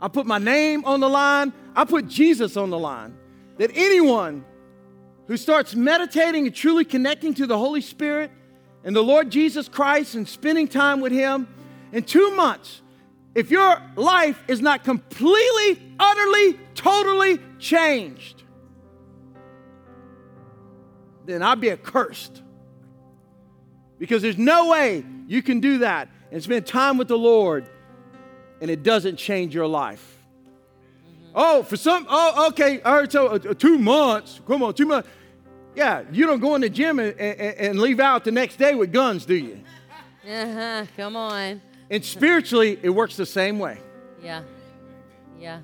I 0.00 0.08
put 0.08 0.26
my 0.26 0.38
name 0.38 0.84
on 0.84 1.00
the 1.00 1.08
line, 1.08 1.52
I 1.76 1.84
put 1.84 2.08
Jesus 2.08 2.56
on 2.56 2.70
the 2.70 2.78
line. 2.78 3.16
That 3.58 3.70
anyone 3.74 4.44
who 5.28 5.36
starts 5.36 5.74
meditating 5.74 6.46
and 6.46 6.54
truly 6.54 6.84
connecting 6.84 7.34
to 7.34 7.46
the 7.46 7.56
Holy 7.56 7.82
Spirit 7.82 8.32
and 8.82 8.96
the 8.96 9.02
Lord 9.02 9.30
Jesus 9.30 9.68
Christ 9.68 10.14
and 10.14 10.26
spending 10.26 10.66
time 10.66 11.00
with 11.00 11.12
Him 11.12 11.46
in 11.92 12.02
two 12.02 12.34
months, 12.34 12.82
if 13.34 13.50
your 13.50 13.80
life 13.94 14.42
is 14.48 14.60
not 14.60 14.84
completely, 14.84 15.94
utterly, 16.00 16.58
totally 16.74 17.38
changed, 17.58 18.42
then 21.26 21.42
I'd 21.42 21.60
be 21.60 21.70
accursed. 21.70 22.42
Because 23.98 24.22
there's 24.22 24.38
no 24.38 24.70
way 24.70 25.04
you 25.26 25.42
can 25.42 25.60
do 25.60 25.78
that 25.78 26.08
and 26.32 26.42
spend 26.42 26.66
time 26.66 26.96
with 26.96 27.08
the 27.08 27.18
Lord 27.18 27.68
and 28.60 28.70
it 28.70 28.82
doesn't 28.82 29.16
change 29.16 29.54
your 29.54 29.66
life. 29.66 30.16
Oh, 31.34 31.62
for 31.62 31.76
some, 31.76 32.06
oh, 32.08 32.48
okay, 32.48 32.80
all 32.80 32.96
right, 32.96 33.12
so 33.12 33.28
uh, 33.28 33.38
two 33.38 33.78
months. 33.78 34.40
Come 34.46 34.62
on, 34.62 34.74
two 34.74 34.86
months. 34.86 35.08
Yeah, 35.78 36.02
you 36.10 36.26
don't 36.26 36.40
go 36.40 36.56
in 36.56 36.60
the 36.60 36.68
gym 36.68 36.98
and, 36.98 37.16
and, 37.20 37.40
and 37.56 37.78
leave 37.78 38.00
out 38.00 38.24
the 38.24 38.32
next 38.32 38.56
day 38.56 38.74
with 38.74 38.92
guns, 38.92 39.24
do 39.24 39.34
you? 39.36 39.60
Uh 40.28 40.52
huh. 40.52 40.86
Come 40.96 41.14
on. 41.14 41.62
And 41.88 42.04
spiritually, 42.04 42.80
it 42.82 42.90
works 42.90 43.16
the 43.16 43.24
same 43.24 43.60
way. 43.60 43.78
Yeah. 44.20 44.42
Yeah. 45.38 45.60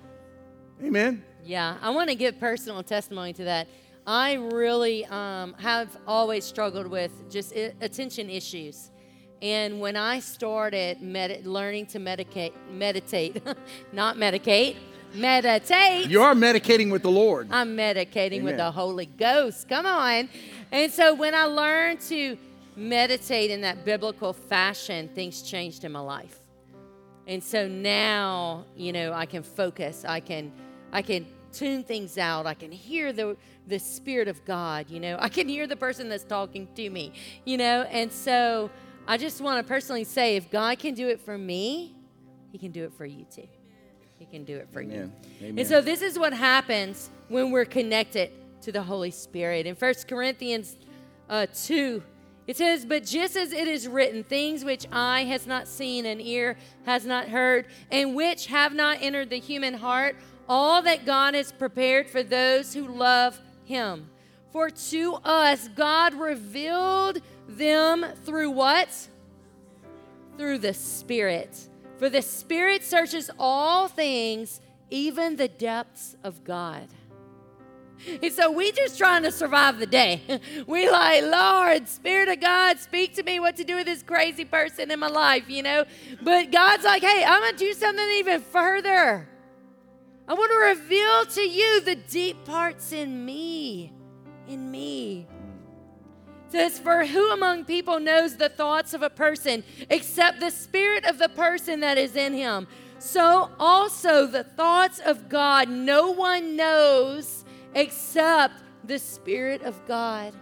Amen. 0.81 1.25
Yeah. 1.45 1.79
I 1.83 1.91
want 1.91 2.11
to 2.11 2.15
give 2.15 2.39
personal 2.39 2.85
testimony 2.85 3.33
to 3.33 3.43
that. 3.43 3.67
I 4.07 4.35
really 4.35 5.05
um, 5.07 5.55
have 5.55 5.97
always 6.07 6.45
struggled 6.45 6.87
with 6.87 7.11
just 7.29 7.53
I- 7.57 7.73
attention 7.81 8.31
issues. 8.31 8.93
And 9.43 9.81
when 9.81 9.97
I 9.97 10.21
started 10.21 11.03
med- 11.03 11.45
learning 11.45 11.87
to 11.87 11.99
medicate, 11.99 12.53
meditate, 12.71 13.43
not 13.93 14.17
medicate, 14.17 14.77
meditate. 15.15 16.09
You 16.09 16.23
are 16.23 16.35
medicating 16.35 16.91
with 16.91 17.03
the 17.03 17.11
Lord. 17.11 17.49
I'm 17.51 17.77
medicating 17.77 18.43
with 18.43 18.57
the 18.57 18.71
Holy 18.71 19.07
Ghost. 19.07 19.69
Come 19.69 19.87
on. 19.87 20.29
And 20.73 20.93
so 20.93 21.15
when 21.15 21.35
I 21.35 21.45
learned 21.45 22.01
to 22.03 22.37
meditate 22.77 23.51
in 23.51 23.61
that 23.63 23.85
biblical 23.85 24.33
fashion, 24.33 25.09
things 25.15 25.43
changed 25.43 25.85
in 25.85 25.93
my 25.93 26.01
life. 26.01 26.41
And 27.27 27.43
so 27.43 27.67
now, 27.67 28.65
you 28.77 28.93
know, 28.93 29.13
I 29.13 29.27
can 29.27 29.43
focus. 29.43 30.05
I 30.07 30.21
can 30.21 30.53
I 30.93 31.03
can 31.03 31.27
tune 31.53 31.83
things 31.85 32.19
out. 32.19 32.47
I 32.47 32.55
can 32.55 32.71
hear 32.71 33.13
the 33.13 33.37
the 33.67 33.79
spirit 33.79 34.29
of 34.29 34.45
God, 34.45 34.91
you 34.91 35.01
know. 35.01 35.17
I 35.19 35.29
can 35.29 35.49
hear 35.49 35.67
the 35.67 35.77
person 35.77 36.09
that's 36.09 36.25
talking 36.25 36.69
to 36.75 36.91
me, 36.91 37.13
you 37.45 37.57
know. 37.57 37.83
And 37.83 38.13
so 38.13 38.71
I 39.07 39.17
just 39.17 39.41
want 39.41 39.65
to 39.65 39.69
personally 39.69 40.05
say 40.05 40.37
if 40.37 40.51
God 40.51 40.79
can 40.79 40.95
do 40.95 41.09
it 41.09 41.21
for 41.21 41.39
me, 41.39 41.95
he 42.53 42.59
can 42.59 42.73
do 42.73 42.85
it 42.85 42.93
for 42.93 43.07
you 43.07 43.25
too. 43.35 43.49
He 44.25 44.39
can 44.39 44.45
do 44.45 44.57
it 44.57 44.69
for 44.73 44.81
you. 44.81 44.93
Amen. 44.93 45.13
Amen. 45.43 45.59
And 45.59 45.69
so 45.69 45.83
this 45.83 46.01
is 46.01 46.19
what 46.19 46.33
happens 46.33 47.11
when 47.29 47.51
we're 47.51 47.67
connected 47.67 48.31
to 48.63 48.73
the 48.73 48.83
Holy 48.83 49.11
Spirit. 49.11 49.67
In 49.67 49.75
1 49.75 49.95
Corinthians 50.09 50.77
uh, 51.29 51.47
2, 51.55 52.03
it 52.47 52.57
says, 52.57 52.87
But 52.87 53.05
just 53.05 53.37
as 53.37 53.53
it 53.53 53.69
is 53.69 53.87
written, 53.87 54.25
things 54.25 54.65
which 54.65 54.87
eye 54.91 55.25
has 55.25 55.47
not 55.47 55.69
seen 55.69 56.07
and 56.07 56.23
ear 56.23 56.57
has 56.87 57.05
not 57.05 57.29
heard, 57.29 57.67
and 57.91 58.15
which 58.15 58.47
have 58.47 58.73
not 58.73 58.99
entered 59.03 59.29
the 59.29 59.39
human 59.39 59.75
heart, 59.75 60.17
all 60.49 60.81
that 60.81 61.05
God 61.05 61.35
has 61.35 61.53
prepared 61.53 62.09
for 62.09 62.23
those 62.23 62.73
who 62.73 62.89
love 62.89 63.39
him. 63.65 64.09
For 64.53 64.71
to 64.71 65.15
us 65.23 65.69
God 65.69 66.15
revealed 66.15 67.21
them 67.47 68.07
through 68.25 68.53
what? 68.53 68.89
Through 70.39 70.59
the 70.59 70.73
Spirit. 70.73 71.69
For 71.99 72.09
the 72.09 72.23
Spirit 72.23 72.85
searches 72.85 73.31
all 73.39 73.89
things, 73.89 74.61
even 74.91 75.37
the 75.37 75.49
depths 75.49 76.17
of 76.25 76.45
God. 76.45 76.89
And 78.23 78.33
so 78.33 78.51
we 78.51 78.73
just 78.73 78.99
trying 78.99 79.23
to 79.23 79.33
survive 79.33 79.79
the 79.79 79.87
day. 79.87 80.21
We 80.67 80.91
like, 80.91 81.23
Lord, 81.23 81.89
Spirit 81.89 82.29
of 82.29 82.41
God, 82.41 82.79
speak 82.79 83.15
to 83.15 83.23
me 83.23 83.39
what 83.39 83.57
to 83.57 83.65
do 83.65 83.77
with 83.77 83.87
this 83.87 84.03
crazy 84.03 84.45
person 84.45 84.91
in 84.91 84.99
my 84.99 85.09
life, 85.09 85.49
you 85.49 85.63
know? 85.63 85.85
But 86.23 86.51
God's 86.51 86.85
like, 86.85 87.03
hey, 87.03 87.25
I'm 87.25 87.41
gonna 87.41 87.57
do 87.57 87.73
something 87.73 88.11
even 88.17 88.41
further. 88.41 89.29
I 90.27 90.35
want 90.35 90.51
to 90.51 90.81
reveal 90.81 91.27
to 91.27 91.41
you 91.43 91.81
the 91.83 91.97
deep 91.97 92.45
parts 92.45 92.93
in 92.93 93.25
me. 93.25 93.93
In 94.49 94.71
me. 94.71 95.27
Says, 96.55 96.79
For 96.79 97.05
who 97.05 97.33
among 97.33 97.65
people 97.65 97.99
knows 97.99 98.37
the 98.37 98.49
thoughts 98.49 98.95
of 98.95 99.03
a 99.03 99.11
person 99.11 99.65
except 99.91 100.39
the 100.39 100.53
spirit 100.53 101.05
of 101.05 101.19
the 101.19 101.29
person 101.31 101.81
that 101.81 101.99
is 101.99 102.15
in 102.15 102.33
him? 102.33 102.69
So 103.01 103.51
also 103.59 104.29
the 104.29 104.45
thoughts 104.45 105.01
of 105.01 105.29
God 105.29 105.69
no 105.69 106.13
one 106.13 106.55
knows 106.55 107.45
except 107.75 108.55
the 108.85 109.01
Spirit 109.01 109.63
of 109.63 109.85
God. 109.89 110.33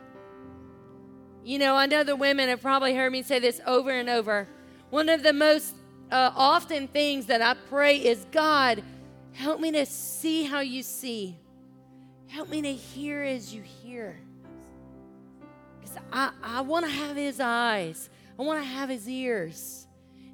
You 1.44 1.58
know, 1.58 1.76
I 1.76 1.86
know 1.86 2.04
the 2.04 2.14
women 2.14 2.50
have 2.50 2.60
probably 2.60 2.94
heard 2.94 3.10
me 3.10 3.22
say 3.22 3.38
this 3.38 3.62
over 3.66 3.90
and 3.90 4.10
over. 4.10 4.46
One 4.90 5.08
of 5.08 5.22
the 5.22 5.32
most 5.32 5.74
uh, 6.10 6.30
often 6.36 6.88
things 6.88 7.24
that 7.26 7.40
I 7.40 7.54
pray 7.70 7.96
is 7.96 8.26
God, 8.30 8.82
help 9.32 9.60
me 9.60 9.72
to 9.72 9.86
see 9.86 10.44
how 10.44 10.60
you 10.60 10.82
see, 10.82 11.38
help 12.26 12.50
me 12.50 12.60
to 12.60 12.74
hear 12.74 13.22
as 13.22 13.54
you 13.54 13.62
hear. 13.62 14.20
I, 16.12 16.32
I 16.42 16.60
want 16.60 16.84
to 16.84 16.90
have 16.90 17.16
His 17.16 17.40
eyes, 17.40 18.10
I 18.38 18.42
want 18.42 18.60
to 18.60 18.66
have 18.66 18.88
His 18.88 19.08
ears. 19.08 19.86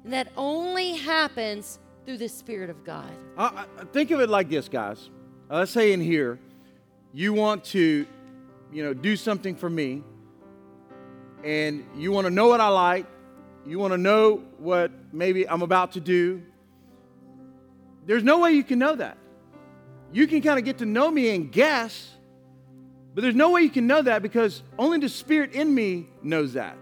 And 0.03 0.13
that 0.13 0.31
only 0.37 0.95
happens 0.95 1.79
through 2.05 2.17
the 2.17 2.29
Spirit 2.29 2.69
of 2.69 2.83
God. 2.83 3.11
I, 3.37 3.65
I, 3.79 3.83
think 3.85 4.11
of 4.11 4.19
it 4.21 4.29
like 4.29 4.49
this, 4.49 4.69
guys. 4.69 5.09
Uh, 5.51 5.57
let's 5.57 5.71
say 5.71 5.91
in 5.91 6.01
here, 6.01 6.39
you 7.13 7.33
want 7.33 7.63
to, 7.65 8.07
you 8.71 8.83
know, 8.83 8.93
do 8.93 9.15
something 9.15 9.55
for 9.55 9.69
me, 9.69 10.03
and 11.43 11.85
you 11.95 12.11
want 12.11 12.25
to 12.25 12.31
know 12.31 12.47
what 12.47 12.61
I 12.61 12.69
like, 12.69 13.05
you 13.65 13.77
want 13.77 13.93
to 13.93 13.97
know 13.97 14.43
what 14.57 14.91
maybe 15.11 15.47
I'm 15.47 15.61
about 15.61 15.91
to 15.93 15.99
do. 15.99 16.41
There's 18.05 18.23
no 18.23 18.39
way 18.39 18.53
you 18.53 18.63
can 18.63 18.79
know 18.79 18.95
that. 18.95 19.17
You 20.11 20.25
can 20.25 20.41
kind 20.41 20.57
of 20.57 20.65
get 20.65 20.79
to 20.79 20.85
know 20.85 21.11
me 21.11 21.35
and 21.35 21.51
guess, 21.51 22.15
but 23.13 23.21
there's 23.21 23.35
no 23.35 23.51
way 23.51 23.61
you 23.61 23.69
can 23.69 23.87
know 23.87 24.01
that 24.01 24.21
because 24.21 24.63
only 24.77 24.99
the 24.99 25.09
Spirit 25.09 25.53
in 25.53 25.73
me 25.73 26.07
knows 26.21 26.53
that. 26.53 26.77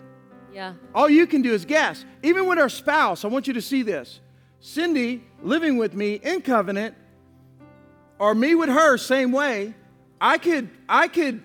Yeah. 0.54 0.74
All 0.96 1.10
you 1.10 1.28
can 1.28 1.42
do 1.42 1.54
is 1.54 1.66
guess. 1.66 2.04
Even 2.24 2.48
with 2.48 2.58
our 2.58 2.70
spouse, 2.70 3.24
I 3.24 3.28
want 3.28 3.48
you 3.48 3.54
to 3.54 3.62
see 3.62 3.84
this. 3.84 4.20
Cindy 4.60 5.24
living 5.42 5.78
with 5.78 5.94
me 5.94 6.16
in 6.16 6.42
covenant, 6.42 6.96
or 8.20 8.34
me 8.34 8.56
with 8.56 8.70
her, 8.70 8.98
same 8.98 9.32
way, 9.32 9.76
I 10.20 10.38
could 10.38 10.70
I 10.90 11.08
could 11.08 11.44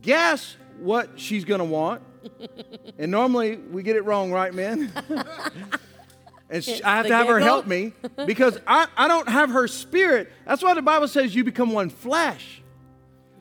guess 0.00 0.56
what 0.78 1.20
she's 1.20 1.44
gonna 1.44 1.64
want. 1.64 2.02
and 2.98 3.10
normally 3.10 3.56
we 3.56 3.82
get 3.82 3.96
it 3.96 4.04
wrong, 4.04 4.32
right, 4.32 4.52
man? 4.52 4.92
and 6.50 6.64
she, 6.64 6.82
I 6.82 6.96
have 6.96 7.06
to 7.06 7.14
have 7.14 7.26
her 7.28 7.38
help 7.38 7.66
me 7.66 7.92
because 8.26 8.58
I, 8.66 8.86
I 8.96 9.08
don't 9.08 9.28
have 9.28 9.50
her 9.50 9.68
spirit. 9.68 10.32
That's 10.46 10.62
why 10.62 10.74
the 10.74 10.82
Bible 10.82 11.08
says 11.08 11.34
you 11.34 11.44
become 11.44 11.72
one 11.72 11.90
flesh. 11.90 12.62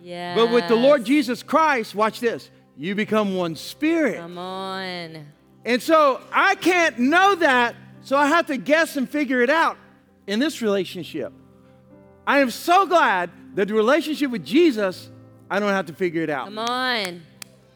Yeah. 0.08 0.36
But 0.36 0.52
with 0.52 0.70
the 0.70 0.76
Lord 0.76 1.04
Jesus 1.04 1.44
Christ, 1.44 1.94
watch 1.94 2.22
this, 2.22 2.50
you 2.78 2.96
become 2.96 3.36
one 3.36 3.58
spirit. 3.58 4.16
Come 4.16 4.38
on. 4.38 5.28
And 5.66 5.82
so 5.82 6.22
I 6.32 6.56
can't 6.56 6.98
know 6.98 7.36
that, 7.36 7.76
so 8.04 8.16
I 8.16 8.28
have 8.28 8.46
to 8.46 8.56
guess 8.56 8.96
and 8.96 9.10
figure 9.10 9.42
it 9.42 9.50
out 9.50 9.78
in 10.26 10.40
this 10.40 10.62
relationship. 10.62 11.34
I 12.26 12.40
am 12.40 12.52
so 12.52 12.86
glad 12.86 13.32
that 13.56 13.68
the 13.68 13.74
relationship 13.74 14.32
with 14.32 14.46
Jesus, 14.46 15.10
I 15.52 15.60
don't 15.60 15.72
have 15.74 15.88
to 15.88 15.94
figure 15.94 16.22
it 16.22 16.30
out 16.30 16.46
Come 16.46 16.60
on. 16.60 17.24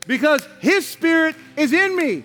because 0.07 0.47
His 0.61 0.87
Spirit 0.87 1.35
is 1.57 1.73
in 1.73 1.97
me. 1.97 2.23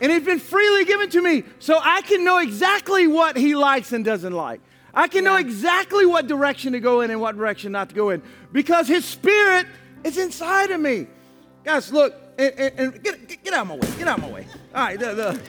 And 0.00 0.10
it's 0.10 0.26
been 0.26 0.40
freely 0.40 0.84
given 0.86 1.08
to 1.10 1.22
me. 1.22 1.44
So 1.60 1.78
I 1.80 2.02
can 2.02 2.24
know 2.24 2.38
exactly 2.38 3.06
what 3.06 3.36
He 3.36 3.54
likes 3.54 3.92
and 3.92 4.04
doesn't 4.04 4.32
like. 4.32 4.60
I 4.94 5.08
can 5.08 5.24
know 5.24 5.36
exactly 5.36 6.06
what 6.06 6.26
direction 6.26 6.72
to 6.72 6.80
go 6.80 7.00
in 7.00 7.10
and 7.10 7.20
what 7.20 7.36
direction 7.36 7.72
not 7.72 7.88
to 7.88 7.94
go 7.94 8.10
in 8.10 8.22
because 8.52 8.86
His 8.86 9.04
Spirit 9.04 9.66
is 10.04 10.18
inside 10.18 10.70
of 10.70 10.80
me. 10.80 11.08
Guys, 11.64 11.92
look, 11.92 12.14
and, 12.38 12.54
and, 12.56 12.78
and 12.78 13.02
get, 13.02 13.28
get, 13.28 13.44
get 13.44 13.54
out 13.54 13.62
of 13.62 13.68
my 13.68 13.74
way. 13.74 13.98
Get 13.98 14.08
out 14.08 14.18
of 14.18 14.24
my 14.24 14.30
way. 14.30 14.46
All 14.74 14.84
right, 14.84 14.98
the, 14.98 15.14
the, 15.14 15.40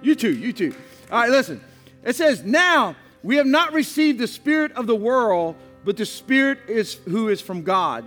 you 0.00 0.14
too, 0.14 0.32
you 0.32 0.52
too. 0.52 0.74
All 1.10 1.20
right, 1.20 1.30
listen. 1.30 1.60
It 2.04 2.16
says, 2.16 2.42
Now 2.42 2.96
we 3.22 3.36
have 3.36 3.46
not 3.46 3.72
received 3.72 4.18
the 4.18 4.26
Spirit 4.26 4.72
of 4.72 4.86
the 4.86 4.96
world, 4.96 5.56
but 5.84 5.96
the 5.96 6.06
Spirit 6.06 6.58
is 6.68 6.94
who 7.04 7.28
is 7.28 7.40
from 7.40 7.62
God, 7.62 8.06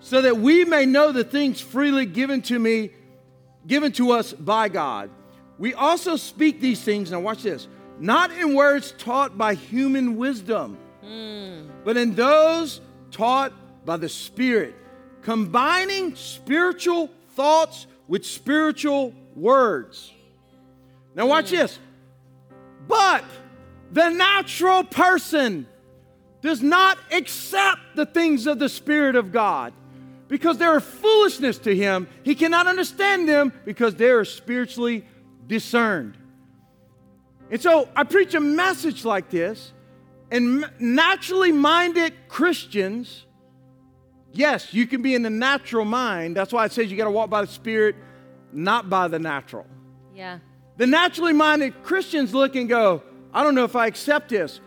so 0.00 0.22
that 0.22 0.38
we 0.38 0.64
may 0.64 0.86
know 0.86 1.12
the 1.12 1.24
things 1.24 1.60
freely 1.60 2.06
given 2.06 2.40
to 2.42 2.58
me, 2.58 2.90
given 3.66 3.92
to 3.92 4.12
us 4.12 4.32
by 4.32 4.68
God. 4.68 5.10
We 5.58 5.74
also 5.74 6.16
speak 6.16 6.60
these 6.60 6.82
things, 6.82 7.10
now 7.10 7.20
watch 7.20 7.42
this, 7.42 7.68
not 7.98 8.30
in 8.32 8.54
words 8.54 8.92
taught 8.98 9.38
by 9.38 9.54
human 9.54 10.16
wisdom, 10.16 10.78
but 11.84 11.96
in 11.96 12.14
those 12.14 12.80
taught 13.10 13.52
by 13.84 13.96
the 13.96 14.08
Spirit, 14.08 14.74
combining 15.22 16.16
spiritual 16.16 17.10
thoughts 17.30 17.86
with 18.08 18.24
spiritual 18.24 19.14
words. 19.34 20.12
Now, 21.14 21.26
watch 21.26 21.50
hmm. 21.50 21.56
this. 21.56 21.78
But 22.88 23.24
the 23.92 24.10
natural 24.10 24.84
person 24.84 25.66
does 26.42 26.62
not 26.62 26.98
accept 27.10 27.80
the 27.94 28.04
things 28.04 28.46
of 28.46 28.58
the 28.58 28.68
Spirit 28.68 29.16
of 29.16 29.32
God 29.32 29.72
because 30.28 30.58
they 30.58 30.64
are 30.64 30.80
foolishness 30.80 31.58
to 31.58 31.74
him. 31.74 32.08
He 32.22 32.34
cannot 32.34 32.66
understand 32.66 33.28
them 33.28 33.52
because 33.64 33.94
they 33.94 34.10
are 34.10 34.24
spiritually 34.24 35.06
discerned. 35.46 36.16
And 37.50 37.60
so 37.60 37.88
I 37.94 38.04
preach 38.04 38.34
a 38.34 38.40
message 38.40 39.04
like 39.04 39.30
this, 39.30 39.72
and 40.30 40.68
naturally 40.78 41.52
minded 41.52 42.12
Christians, 42.28 43.26
yes, 44.32 44.72
you 44.74 44.86
can 44.86 45.02
be 45.02 45.14
in 45.14 45.22
the 45.22 45.30
natural 45.30 45.84
mind. 45.84 46.36
That's 46.36 46.52
why 46.52 46.64
it 46.64 46.72
says 46.72 46.90
you 46.90 46.96
got 46.96 47.04
to 47.04 47.10
walk 47.10 47.30
by 47.30 47.42
the 47.42 47.46
Spirit, 47.46 47.96
not 48.52 48.88
by 48.88 49.08
the 49.08 49.18
natural. 49.18 49.66
Yeah. 50.14 50.38
The 50.76 50.86
naturally 50.86 51.32
minded 51.32 51.82
Christians 51.82 52.34
look 52.34 52.56
and 52.56 52.68
go, 52.68 53.02
I 53.32 53.42
don't 53.42 53.54
know 53.54 53.64
if 53.64 53.76
I 53.76 53.86
accept 53.86 54.30
this. 54.30 54.60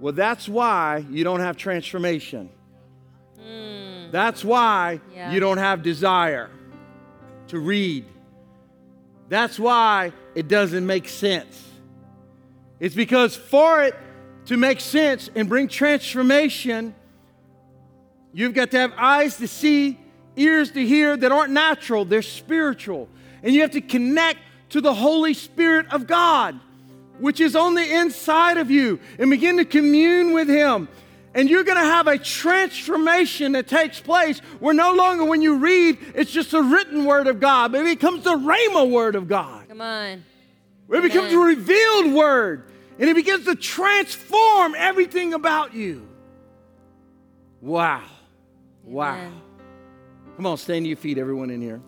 Well, 0.00 0.12
that's 0.12 0.48
why 0.48 1.04
you 1.10 1.24
don't 1.24 1.40
have 1.40 1.56
transformation. 1.56 2.50
Hmm. 3.40 4.10
That's 4.12 4.44
why 4.44 5.00
Yeah. 5.12 5.32
you 5.32 5.40
don't 5.40 5.58
have 5.58 5.82
desire 5.82 6.50
to 7.48 7.58
read. 7.58 8.04
That's 9.28 9.58
why 9.58 10.12
it 10.34 10.46
doesn't 10.48 10.86
make 10.86 11.08
sense. 11.08 11.64
It's 12.80 12.94
because 12.94 13.36
for 13.36 13.82
it 13.82 13.94
to 14.46 14.56
make 14.56 14.80
sense 14.80 15.30
and 15.34 15.48
bring 15.48 15.68
transformation, 15.68 16.94
you've 18.32 18.54
got 18.54 18.70
to 18.70 18.78
have 18.78 18.92
eyes 18.96 19.36
to 19.38 19.48
see, 19.48 19.98
ears 20.36 20.70
to 20.72 20.86
hear 20.86 21.16
that 21.16 21.32
aren't 21.32 21.52
natural, 21.52 22.04
they're 22.04 22.22
spiritual. 22.22 23.08
And 23.42 23.54
you 23.54 23.60
have 23.62 23.72
to 23.72 23.80
connect 23.80 24.40
to 24.70 24.80
the 24.80 24.94
Holy 24.94 25.34
Spirit 25.34 25.92
of 25.92 26.06
God, 26.06 26.58
which 27.18 27.40
is 27.40 27.56
on 27.56 27.74
the 27.74 27.94
inside 28.00 28.58
of 28.58 28.70
you, 28.70 29.00
and 29.18 29.30
begin 29.30 29.56
to 29.56 29.64
commune 29.64 30.32
with 30.32 30.48
Him. 30.48 30.88
And 31.34 31.48
you're 31.48 31.64
going 31.64 31.78
to 31.78 31.84
have 31.84 32.06
a 32.06 32.18
transformation 32.18 33.52
that 33.52 33.68
takes 33.68 34.00
place 34.00 34.38
where 34.60 34.74
no 34.74 34.94
longer 34.94 35.24
when 35.24 35.42
you 35.42 35.58
read, 35.58 35.98
it's 36.14 36.30
just 36.30 36.52
a 36.52 36.62
written 36.62 37.04
word 37.04 37.26
of 37.26 37.38
God, 37.38 37.72
but 37.72 37.82
it 37.82 37.84
becomes 37.84 38.24
the 38.24 38.36
Rhema 38.36 38.90
word 38.90 39.14
of 39.14 39.28
God. 39.28 39.68
Come 39.68 39.80
on. 39.80 40.24
It 40.90 41.02
becomes 41.02 41.32
a 41.32 41.38
revealed 41.38 42.12
word 42.14 42.70
and 42.98 43.08
it 43.08 43.14
begins 43.14 43.44
to 43.44 43.54
transform 43.54 44.74
everything 44.76 45.34
about 45.34 45.74
you. 45.74 46.08
Wow. 47.60 48.04
Wow. 48.84 49.14
Amen. 49.14 49.40
Come 50.36 50.46
on, 50.46 50.56
stand 50.56 50.84
to 50.84 50.88
your 50.88 50.96
feet, 50.96 51.18
everyone 51.18 51.50
in 51.50 51.60
here. 51.60 51.80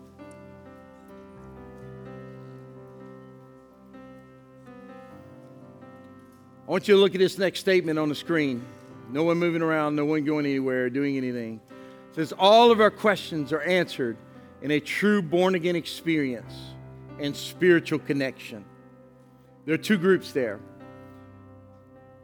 I 6.66 6.70
want 6.70 6.86
you 6.86 6.94
to 6.94 7.00
look 7.00 7.14
at 7.14 7.18
this 7.18 7.38
next 7.38 7.60
statement 7.60 7.98
on 7.98 8.08
the 8.08 8.14
screen. 8.14 8.64
No 9.10 9.24
one 9.24 9.38
moving 9.38 9.62
around, 9.62 9.96
no 9.96 10.04
one 10.04 10.24
going 10.24 10.46
anywhere, 10.46 10.88
doing 10.88 11.16
anything. 11.16 11.60
It 12.10 12.14
says, 12.14 12.32
All 12.38 12.70
of 12.70 12.80
our 12.80 12.92
questions 12.92 13.52
are 13.52 13.62
answered 13.62 14.16
in 14.62 14.70
a 14.70 14.78
true 14.78 15.20
born 15.20 15.56
again 15.56 15.74
experience 15.74 16.54
and 17.18 17.34
spiritual 17.34 17.98
connection. 17.98 18.64
There 19.70 19.76
are 19.76 19.78
two 19.78 19.98
groups 19.98 20.32
there. 20.32 20.58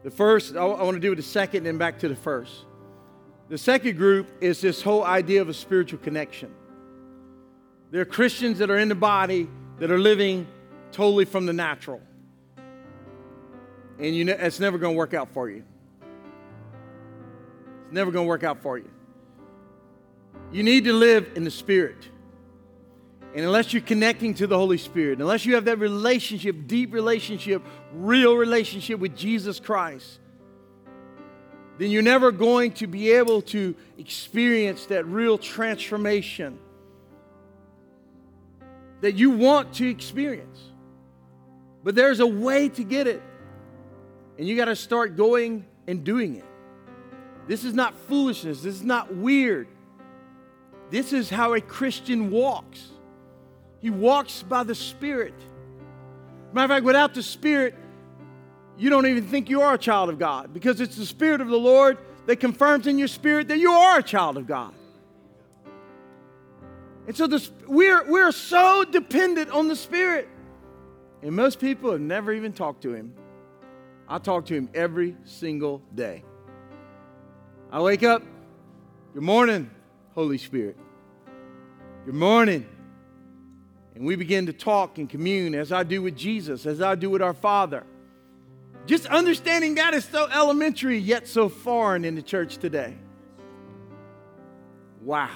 The 0.03 0.11
first, 0.11 0.57
I, 0.57 0.65
want 0.65 0.95
to 0.95 0.99
do 0.99 1.11
with 1.11 1.17
the 1.17 1.23
second, 1.23 1.63
then 1.63 1.77
back 1.77 1.99
to 1.99 2.09
the 2.09 2.15
first. 2.17 2.65
The 3.47 3.57
second 3.57 3.95
group 3.95 4.27
is 4.41 4.59
this 4.59 4.81
whole 4.81 5.05
idea 5.05 5.41
of 5.41 5.47
a 5.47 5.53
spiritual 5.53 5.99
connection. 5.99 6.53
There 7.89 8.01
are 8.01 8.05
Christians 8.05 8.57
that 8.57 8.69
are 8.69 8.77
in 8.77 8.89
the 8.89 8.95
body 8.95 9.47
that 9.79 9.89
are 9.89 9.97
living 9.97 10.45
totally 10.91 11.23
from 11.23 11.45
the 11.45 11.53
natural. 11.53 12.01
And 13.97 14.13
you 14.13 14.25
know, 14.25 14.35
it's 14.37 14.59
never 14.59 14.77
going 14.77 14.95
to 14.95 14.97
work 14.97 15.13
out 15.13 15.29
for 15.33 15.49
you. 15.49 15.63
It's 17.85 17.93
never 17.93 18.11
going 18.11 18.25
to 18.25 18.27
work 18.27 18.43
out 18.43 18.61
for 18.61 18.77
you. 18.77 18.89
You 20.51 20.63
need 20.63 20.83
to 20.83 20.91
live 20.91 21.31
in 21.35 21.45
the 21.45 21.51
Spirit. 21.51 22.09
And 23.35 23.45
unless 23.45 23.73
you're 23.73 23.81
connecting 23.81 24.33
to 24.35 24.47
the 24.47 24.57
Holy 24.57 24.77
Spirit, 24.77 25.19
unless 25.19 25.45
you 25.45 25.55
have 25.55 25.65
that 25.65 25.79
relationship, 25.79 26.67
deep 26.67 26.93
relationship, 26.93 27.61
real 27.93 28.35
relationship 28.35 28.99
with 28.99 29.15
Jesus 29.15 29.59
Christ, 29.59 30.19
then 31.77 31.91
you're 31.91 32.01
never 32.01 32.31
going 32.31 32.71
to 32.73 32.87
be 32.87 33.11
able 33.11 33.41
to 33.43 33.75
experience 33.97 34.87
that 34.87 35.05
real 35.05 35.37
transformation 35.37 36.57
that 39.01 39.13
you 39.13 39.29
want 39.31 39.73
to 39.73 39.87
experience. 39.87 40.59
But 41.83 41.95
there's 41.95 42.19
a 42.19 42.27
way 42.27 42.69
to 42.69 42.83
get 42.83 43.07
it. 43.07 43.21
And 44.37 44.47
you 44.47 44.55
got 44.55 44.65
to 44.65 44.75
start 44.75 45.15
going 45.15 45.65
and 45.87 46.03
doing 46.03 46.35
it. 46.35 46.45
This 47.47 47.63
is 47.63 47.73
not 47.73 47.95
foolishness. 48.07 48.61
This 48.61 48.75
is 48.75 48.83
not 48.83 49.13
weird. 49.15 49.67
This 50.89 51.13
is 51.13 51.29
how 51.29 51.53
a 51.53 51.61
Christian 51.61 52.29
walks. 52.29 52.89
He 53.81 53.89
walks 53.89 54.43
by 54.43 54.63
the 54.63 54.75
Spirit. 54.75 55.33
Matter 56.53 56.65
of 56.65 56.77
fact, 56.77 56.85
without 56.85 57.13
the 57.13 57.23
Spirit, 57.23 57.75
you 58.77 58.89
don't 58.89 59.05
even 59.05 59.27
think 59.27 59.49
you 59.49 59.61
are 59.61 59.73
a 59.73 59.77
child 59.77 60.09
of 60.09 60.19
God 60.19 60.53
because 60.53 60.81
it's 60.81 60.95
the 60.95 61.05
Spirit 61.05 61.41
of 61.41 61.47
the 61.47 61.57
Lord 61.57 61.97
that 62.27 62.37
confirms 62.37 62.87
in 62.87 62.97
your 62.99 63.07
spirit 63.07 63.47
that 63.47 63.57
you 63.57 63.71
are 63.71 63.99
a 63.99 64.03
child 64.03 64.37
of 64.37 64.45
God. 64.45 64.73
And 67.07 67.15
so 67.15 67.25
this, 67.25 67.49
we're, 67.65 68.03
we're 68.05 68.33
so 68.33 68.83
dependent 68.83 69.49
on 69.49 69.69
the 69.69 69.75
Spirit. 69.75 70.27
And 71.23 71.31
most 71.31 71.59
people 71.59 71.91
have 71.91 72.01
never 72.01 72.33
even 72.33 72.51
talked 72.51 72.81
to 72.83 72.93
Him. 72.93 73.13
I 74.09 74.19
talk 74.19 74.45
to 74.47 74.53
Him 74.53 74.69
every 74.73 75.15
single 75.23 75.81
day. 75.95 76.23
I 77.71 77.81
wake 77.81 78.03
up, 78.03 78.23
good 79.13 79.23
morning, 79.23 79.69
Holy 80.13 80.37
Spirit. 80.37 80.77
Good 82.05 82.13
morning. 82.13 82.67
And 83.97 84.05
we 84.05 84.15
begin 84.15 84.45
to 84.45 84.53
talk 84.53 84.99
and 84.99 85.09
commune 85.09 85.55
as 85.55 85.71
I 85.71 85.81
do 85.81 86.03
with 86.03 86.15
Jesus, 86.15 86.67
as 86.67 86.83
I 86.83 86.93
do 86.93 87.09
with 87.09 87.23
our 87.23 87.33
Father. 87.33 87.83
Just 88.85 89.07
understanding 89.07 89.73
that 89.75 89.95
is 89.95 90.05
so 90.05 90.29
elementary, 90.31 90.99
yet 90.99 91.27
so 91.27 91.49
foreign 91.49 92.05
in 92.05 92.13
the 92.13 92.21
church 92.21 92.57
today. 92.57 92.93
Wow. 95.01 95.31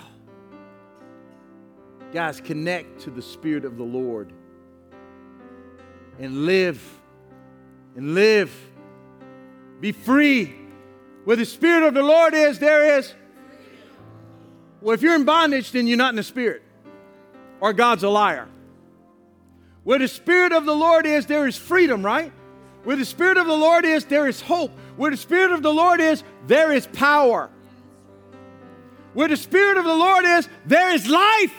Guys, 2.13 2.39
connect 2.39 3.01
to 3.01 3.09
the 3.09 3.23
Spirit 3.23 3.65
of 3.65 3.77
the 3.77 3.83
Lord 3.83 4.31
and 6.19 6.45
live. 6.45 6.79
And 7.95 8.13
live. 8.13 8.55
Be 9.79 9.91
free. 9.91 10.53
Where 11.23 11.35
the 11.35 11.45
Spirit 11.45 11.87
of 11.87 11.95
the 11.95 12.03
Lord 12.03 12.35
is, 12.35 12.59
there 12.59 12.99
is. 12.99 13.11
Well, 14.81 14.93
if 14.93 15.01
you're 15.01 15.15
in 15.15 15.25
bondage, 15.25 15.71
then 15.71 15.87
you're 15.87 15.97
not 15.97 16.11
in 16.11 16.15
the 16.15 16.21
Spirit, 16.21 16.61
or 17.61 17.71
God's 17.71 18.03
a 18.03 18.09
liar. 18.09 18.49
Where 19.83 19.99
the 19.99 20.07
Spirit 20.07 20.51
of 20.51 20.65
the 20.65 20.75
Lord 20.75 21.05
is, 21.05 21.25
there 21.25 21.47
is 21.47 21.55
freedom, 21.55 22.05
right? 22.05 22.33
Where 22.83 22.95
the 22.95 23.05
Spirit 23.05 23.37
of 23.37 23.47
the 23.47 23.55
Lord 23.55 23.85
is, 23.85 24.05
there 24.05 24.27
is 24.27 24.41
hope. 24.41 24.71
Where 24.97 25.11
the 25.11 25.17
Spirit 25.17 25.51
of 25.51 25.63
the 25.63 25.73
Lord 25.73 26.01
is, 26.01 26.23
there 26.47 26.73
is 26.73 26.87
power. 26.87 27.49
Where 29.13 29.27
the 29.27 29.37
Spirit 29.37 29.77
of 29.77 29.85
the 29.85 29.95
Lord 29.95 30.25
is, 30.25 30.49
there 30.65 30.93
is 30.93 31.07
life. 31.07 31.53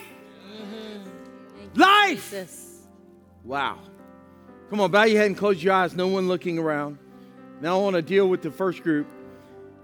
Mm-hmm. 0.46 1.80
Life. 1.80 2.30
Jesus. 2.30 2.86
Wow. 3.44 3.78
Come 4.70 4.80
on, 4.80 4.90
bow 4.90 5.04
your 5.04 5.18
head 5.18 5.26
and 5.26 5.36
close 5.36 5.62
your 5.62 5.74
eyes. 5.74 5.94
No 5.94 6.08
one 6.08 6.28
looking 6.28 6.58
around. 6.58 6.98
Now 7.60 7.78
I 7.78 7.82
want 7.82 7.94
to 7.94 8.02
deal 8.02 8.28
with 8.28 8.42
the 8.42 8.50
first 8.50 8.82
group. 8.82 9.06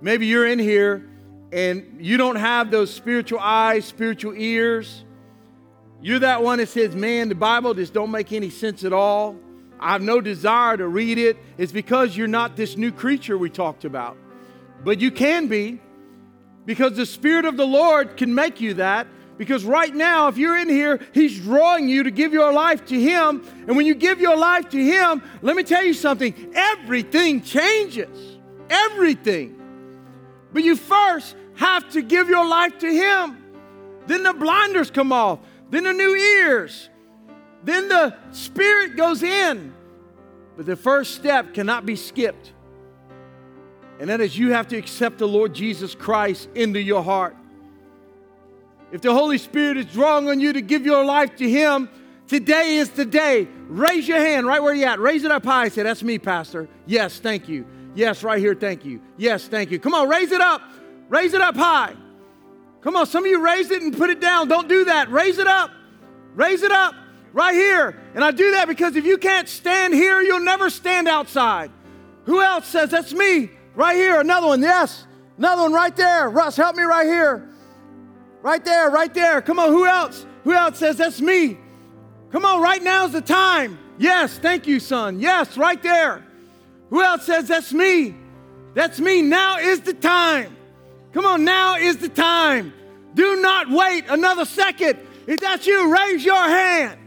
Maybe 0.00 0.26
you're 0.26 0.46
in 0.46 0.58
here 0.58 1.08
and 1.52 1.98
you 2.00 2.16
don't 2.16 2.36
have 2.36 2.70
those 2.70 2.92
spiritual 2.92 3.40
eyes, 3.40 3.84
spiritual 3.84 4.34
ears. 4.34 5.04
You're 6.00 6.20
that 6.20 6.42
one 6.42 6.58
that 6.58 6.68
says, 6.68 6.94
man, 6.94 7.28
the 7.28 7.34
Bible 7.34 7.74
just 7.74 7.92
don't 7.92 8.10
make 8.10 8.32
any 8.32 8.50
sense 8.50 8.84
at 8.84 8.92
all. 8.92 9.36
I 9.80 9.92
have 9.92 10.02
no 10.02 10.20
desire 10.20 10.76
to 10.76 10.86
read 10.86 11.18
it. 11.18 11.36
It's 11.56 11.72
because 11.72 12.16
you're 12.16 12.28
not 12.28 12.56
this 12.56 12.76
new 12.76 12.92
creature 12.92 13.36
we 13.36 13.50
talked 13.50 13.84
about. 13.84 14.16
But 14.84 15.00
you 15.00 15.10
can 15.10 15.48
be 15.48 15.80
because 16.66 16.96
the 16.96 17.06
Spirit 17.06 17.44
of 17.44 17.56
the 17.56 17.66
Lord 17.66 18.16
can 18.16 18.34
make 18.34 18.60
you 18.60 18.74
that. 18.74 19.06
Because 19.38 19.64
right 19.64 19.94
now, 19.94 20.26
if 20.26 20.36
you're 20.36 20.58
in 20.58 20.68
here, 20.68 21.00
He's 21.14 21.38
drawing 21.38 21.88
you 21.88 22.02
to 22.02 22.10
give 22.10 22.32
your 22.32 22.52
life 22.52 22.84
to 22.86 23.00
Him. 23.00 23.44
And 23.68 23.76
when 23.76 23.86
you 23.86 23.94
give 23.94 24.20
your 24.20 24.36
life 24.36 24.68
to 24.70 24.84
Him, 24.84 25.22
let 25.42 25.54
me 25.54 25.62
tell 25.62 25.84
you 25.84 25.94
something 25.94 26.52
everything 26.54 27.42
changes. 27.42 28.36
Everything. 28.68 29.54
But 30.52 30.64
you 30.64 30.74
first 30.74 31.36
have 31.54 31.88
to 31.90 32.02
give 32.02 32.28
your 32.28 32.46
life 32.46 32.78
to 32.80 32.92
Him. 32.92 33.44
Then 34.08 34.24
the 34.24 34.32
blinders 34.32 34.90
come 34.90 35.12
off, 35.12 35.38
then 35.70 35.84
the 35.84 35.92
new 35.92 36.14
ears, 36.14 36.88
then 37.62 37.88
the 37.88 38.16
Spirit 38.32 38.96
goes 38.96 39.22
in. 39.22 39.74
But 40.56 40.66
the 40.66 40.76
first 40.76 41.14
step 41.14 41.54
cannot 41.54 41.86
be 41.86 41.94
skipped. 41.94 42.52
And 44.00 44.10
that 44.10 44.20
is 44.20 44.36
you 44.36 44.52
have 44.52 44.68
to 44.68 44.76
accept 44.76 45.18
the 45.18 45.28
Lord 45.28 45.54
Jesus 45.54 45.94
Christ 45.94 46.48
into 46.54 46.80
your 46.80 47.02
heart. 47.02 47.36
If 48.90 49.02
the 49.02 49.12
Holy 49.12 49.38
Spirit 49.38 49.76
is 49.76 49.86
drawing 49.86 50.28
on 50.28 50.40
you 50.40 50.52
to 50.52 50.60
give 50.60 50.86
your 50.86 51.04
life 51.04 51.36
to 51.36 51.48
Him, 51.48 51.88
today 52.26 52.76
is 52.76 52.90
the 52.90 53.04
day. 53.04 53.46
Raise 53.68 54.08
your 54.08 54.18
hand 54.18 54.46
right 54.46 54.62
where 54.62 54.74
you're 54.74 54.88
at. 54.88 54.98
Raise 54.98 55.24
it 55.24 55.30
up 55.30 55.44
high. 55.44 55.68
Say, 55.68 55.82
That's 55.82 56.02
me, 56.02 56.18
Pastor. 56.18 56.68
Yes, 56.86 57.18
thank 57.18 57.48
you. 57.48 57.66
Yes, 57.94 58.22
right 58.22 58.38
here, 58.38 58.54
thank 58.54 58.84
you. 58.84 59.00
Yes, 59.16 59.48
thank 59.48 59.70
you. 59.70 59.78
Come 59.78 59.94
on, 59.94 60.08
raise 60.08 60.32
it 60.32 60.40
up. 60.40 60.62
Raise 61.08 61.34
it 61.34 61.40
up 61.40 61.56
high. 61.56 61.94
Come 62.80 62.96
on, 62.96 63.06
some 63.06 63.24
of 63.24 63.30
you 63.30 63.44
raise 63.44 63.70
it 63.70 63.82
and 63.82 63.96
put 63.96 64.10
it 64.10 64.20
down. 64.20 64.48
Don't 64.48 64.68
do 64.68 64.84
that. 64.86 65.10
Raise 65.10 65.38
it 65.38 65.46
up. 65.46 65.70
Raise 66.34 66.62
it 66.62 66.72
up 66.72 66.94
right 67.32 67.54
here. 67.54 68.00
And 68.14 68.22
I 68.22 68.30
do 68.30 68.52
that 68.52 68.68
because 68.68 68.96
if 68.96 69.04
you 69.04 69.18
can't 69.18 69.48
stand 69.48 69.94
here, 69.94 70.20
you'll 70.20 70.40
never 70.40 70.70
stand 70.70 71.08
outside. 71.08 71.70
Who 72.24 72.40
else 72.40 72.66
says 72.66 72.90
that's 72.90 73.12
me? 73.12 73.50
Right 73.74 73.96
here. 73.96 74.20
Another 74.20 74.46
one. 74.46 74.62
Yes. 74.62 75.06
Another 75.38 75.62
one 75.62 75.72
right 75.72 75.94
there. 75.94 76.28
Russ, 76.28 76.56
help 76.56 76.76
me 76.76 76.82
right 76.82 77.06
here. 77.06 77.48
Right 78.42 78.64
there, 78.64 78.90
right 78.90 79.12
there. 79.12 79.40
Come 79.40 79.58
on, 79.58 79.70
who 79.70 79.86
else? 79.86 80.26
Who 80.44 80.52
else 80.52 80.78
says 80.78 80.96
that's 80.96 81.20
me? 81.20 81.58
Come 82.30 82.44
on, 82.44 82.60
right 82.60 82.82
now's 82.82 83.12
the 83.12 83.20
time. 83.20 83.78
Yes, 83.98 84.38
thank 84.38 84.66
you, 84.66 84.80
son. 84.80 85.18
Yes, 85.20 85.56
right 85.56 85.82
there. 85.82 86.24
Who 86.90 87.02
else 87.02 87.24
says 87.24 87.48
that's 87.48 87.72
me? 87.72 88.14
That's 88.74 89.00
me. 89.00 89.22
Now 89.22 89.58
is 89.58 89.80
the 89.80 89.94
time. 89.94 90.56
Come 91.12 91.26
on, 91.26 91.44
now 91.44 91.76
is 91.76 91.96
the 91.98 92.08
time. 92.08 92.72
Do 93.14 93.40
not 93.40 93.70
wait 93.70 94.04
another 94.08 94.44
second. 94.44 94.98
If 95.26 95.40
that's 95.40 95.66
you, 95.66 95.92
raise 95.92 96.24
your 96.24 96.42
hand. 96.42 96.98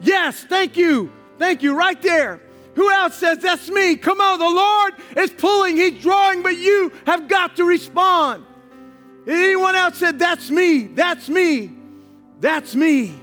Yes, 0.00 0.44
thank 0.44 0.76
you. 0.76 1.12
Thank 1.38 1.62
you, 1.62 1.74
right 1.74 2.00
there. 2.00 2.40
Who 2.74 2.90
else 2.90 3.14
says 3.16 3.38
that's 3.38 3.68
me? 3.68 3.96
Come 3.96 4.20
on, 4.20 4.38
the 4.38 4.44
Lord 4.44 4.94
is 5.16 5.30
pulling, 5.30 5.76
He's 5.76 6.02
drawing, 6.02 6.42
but 6.42 6.56
you 6.56 6.92
have 7.06 7.28
got 7.28 7.56
to 7.56 7.64
respond. 7.64 8.44
Anyone 9.26 9.74
else 9.74 9.96
said, 9.98 10.18
That's 10.18 10.50
me, 10.50 10.84
that's 10.84 11.28
me, 11.28 11.70
that's 12.40 12.74
me. 12.74 13.14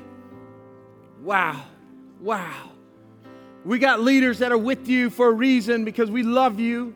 Wow, 1.21 1.63
wow. 2.19 2.69
We 3.63 3.77
got 3.77 3.99
leaders 3.99 4.39
that 4.39 4.51
are 4.51 4.57
with 4.57 4.88
you 4.88 5.10
for 5.10 5.27
a 5.27 5.31
reason 5.31 5.86
because 5.86 6.10
we 6.10 6.23
love 6.23 6.60
you. 6.60 6.95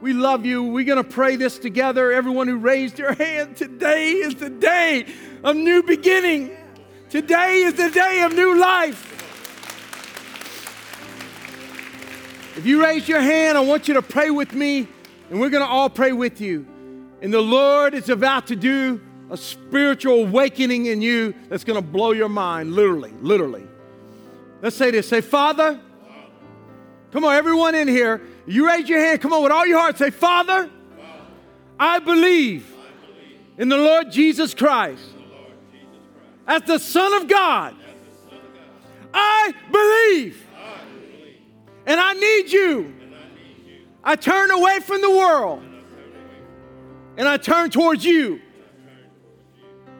We 0.00 0.12
love 0.12 0.44
you. 0.44 0.62
We're 0.62 0.84
going 0.84 1.02
to 1.02 1.08
pray 1.08 1.36
this 1.36 1.58
together. 1.58 2.12
Everyone 2.12 2.48
who 2.48 2.58
raised 2.58 2.98
your 2.98 3.14
hand, 3.14 3.56
today 3.56 4.12
is 4.12 4.34
the 4.34 4.50
day 4.50 5.06
of 5.42 5.56
new 5.56 5.82
beginning. 5.82 6.54
Today 7.08 7.62
is 7.62 7.74
the 7.74 7.90
day 7.90 8.22
of 8.22 8.34
new 8.34 8.58
life. 8.58 9.14
If 12.58 12.66
you 12.66 12.82
raise 12.82 13.08
your 13.08 13.20
hand, 13.20 13.56
I 13.56 13.62
want 13.62 13.88
you 13.88 13.94
to 13.94 14.02
pray 14.02 14.30
with 14.30 14.52
me, 14.52 14.86
and 15.30 15.40
we're 15.40 15.50
going 15.50 15.64
to 15.64 15.68
all 15.68 15.88
pray 15.88 16.12
with 16.12 16.40
you. 16.40 16.66
And 17.22 17.32
the 17.32 17.40
Lord 17.40 17.94
is 17.94 18.10
about 18.10 18.48
to 18.48 18.56
do 18.56 19.00
a 19.30 19.36
spiritual 19.36 20.24
awakening 20.24 20.86
in 20.86 21.00
you 21.00 21.34
that's 21.48 21.64
going 21.64 21.82
to 21.82 21.86
blow 21.86 22.12
your 22.12 22.28
mind, 22.28 22.74
literally, 22.74 23.12
literally. 23.20 23.66
Let's 24.60 24.76
say 24.76 24.90
this 24.90 25.08
say, 25.08 25.20
Father, 25.20 25.80
come 27.12 27.24
on, 27.24 27.34
everyone 27.34 27.74
in 27.74 27.88
here, 27.88 28.20
you 28.46 28.66
raise 28.66 28.88
your 28.88 29.00
hand, 29.00 29.20
come 29.20 29.32
on, 29.32 29.42
with 29.42 29.52
all 29.52 29.66
your 29.66 29.78
heart, 29.78 29.98
say, 29.98 30.10
Father, 30.10 30.70
I 31.78 31.98
believe 31.98 32.72
in 33.58 33.68
the 33.68 33.76
Lord 33.76 34.10
Jesus 34.10 34.54
Christ 34.54 35.02
as 36.46 36.62
the 36.62 36.78
Son 36.78 37.14
of 37.14 37.28
God. 37.28 37.74
I 39.12 39.54
believe. 39.72 40.46
And 41.86 42.00
I 42.00 42.12
need 42.14 42.52
you. 42.52 42.94
I 44.04 44.16
turn 44.16 44.50
away 44.50 44.80
from 44.80 45.00
the 45.00 45.10
world 45.10 45.62
and 47.16 47.26
I 47.26 47.36
turn 47.36 47.70
towards 47.70 48.04
you. 48.04 48.40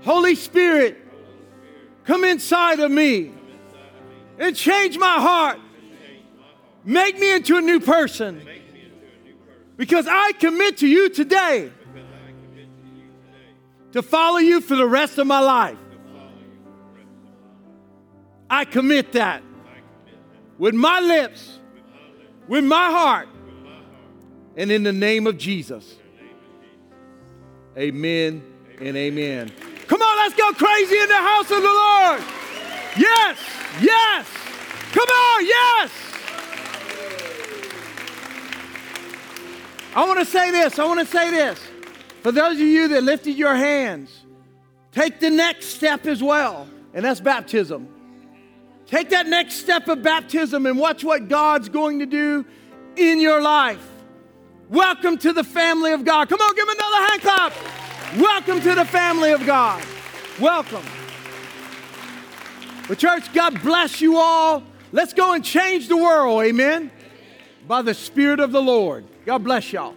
Holy 0.03 0.35
Spirit, 0.35 0.99
come 2.05 2.25
inside 2.25 2.79
of 2.79 2.91
me 2.91 3.33
and 4.39 4.55
change 4.55 4.99
my 4.99 5.19
heart. 5.19 5.59
Make 6.87 7.19
me 7.19 7.35
into 7.35 7.57
a 7.57 7.61
new 7.61 7.81
person. 7.81 8.49
Because 9.77 10.07
I 10.09 10.33
commit 10.33 10.79
to 10.79 10.87
you 10.87 11.11
today 11.11 11.71
to 13.93 14.03
follow 14.03 14.39
you 14.39 14.61
for 14.61 14.77
the 14.77 14.87
rest 14.87 15.19
of 15.19 15.27
my 15.27 15.41
life. 15.41 15.77
I 18.49 18.65
commit 18.65 19.13
that 19.13 19.43
with 20.59 20.75
my 20.75 21.01
lips, 21.01 21.59
with 22.47 22.65
my 22.65 22.91
heart, 22.91 23.29
and 24.57 24.71
in 24.71 24.85
the 24.85 24.93
name 24.93 25.27
of 25.27 25.37
Jesus. 25.37 25.97
Amen 27.77 28.43
and 28.81 28.97
amen. 28.97 29.51
Come 29.89 30.01
on, 30.01 30.17
let's 30.19 30.35
go 30.35 30.53
crazy 30.53 30.99
in 30.99 31.09
the 31.09 31.17
house 31.17 31.51
of 31.51 31.63
the 31.63 31.69
Lord. 31.69 32.23
Yes, 32.97 33.39
yes. 33.81 34.27
Come 34.93 35.09
on, 35.09 35.45
yes. 35.45 36.16
I 39.97 40.05
want 40.05 40.19
to 40.19 40.27
say 40.27 40.51
this. 40.51 40.79
I 40.79 40.85
want 40.85 41.01
to 41.01 41.07
say 41.07 41.31
this. 41.31 41.59
For 42.21 42.31
those 42.31 42.57
of 42.57 42.61
you 42.61 42.89
that 42.89 43.03
lifted 43.03 43.33
your 43.33 43.55
hands, 43.55 44.25
take 44.93 45.21
the 45.21 45.31
next 45.31 45.69
step 45.69 46.05
as 46.05 46.23
well, 46.23 46.69
and 46.93 47.03
that's 47.03 47.19
baptism. 47.19 47.89
Take 48.85 49.09
that 49.11 49.27
next 49.27 49.55
step 49.55 49.89
of 49.89 50.03
baptism 50.03 50.67
and 50.67 50.79
watch 50.79 51.03
what 51.03 51.29
God's 51.29 51.71
going 51.71 52.01
to 52.01 52.07
do 52.07 52.45
in 52.97 53.23
your 53.23 53.41
life. 53.41 53.81
Welcome 54.69 55.17
to 55.19 55.33
the 55.33 55.43
family 55.43 55.93
of 55.93 56.05
God. 56.05 56.29
Come 56.29 56.43
on, 56.43 56.55
give 56.55 56.69
him 56.69 56.77
another 56.79 57.07
hand 57.07 57.23
clap. 57.23 58.21
Welcome 58.21 58.61
to 58.61 58.75
the 58.75 58.85
family 58.85 59.33
of 59.33 59.47
God. 59.47 59.83
Welcome. 60.39 60.85
Well, 62.87 62.97
church, 62.97 63.33
God 63.33 63.63
bless 63.63 64.03
you 64.03 64.19
all. 64.19 64.63
Let's 64.93 65.15
go 65.15 65.33
and 65.33 65.43
change 65.43 65.89
the 65.89 65.97
world, 65.97 66.45
amen, 66.45 66.91
by 67.67 67.83
the 67.83 67.95
Spirit 67.95 68.41
of 68.41 68.53
the 68.53 68.63
Lord. 68.63 69.05
God 69.25 69.45
bless 69.45 69.73
y'all. 69.73 69.95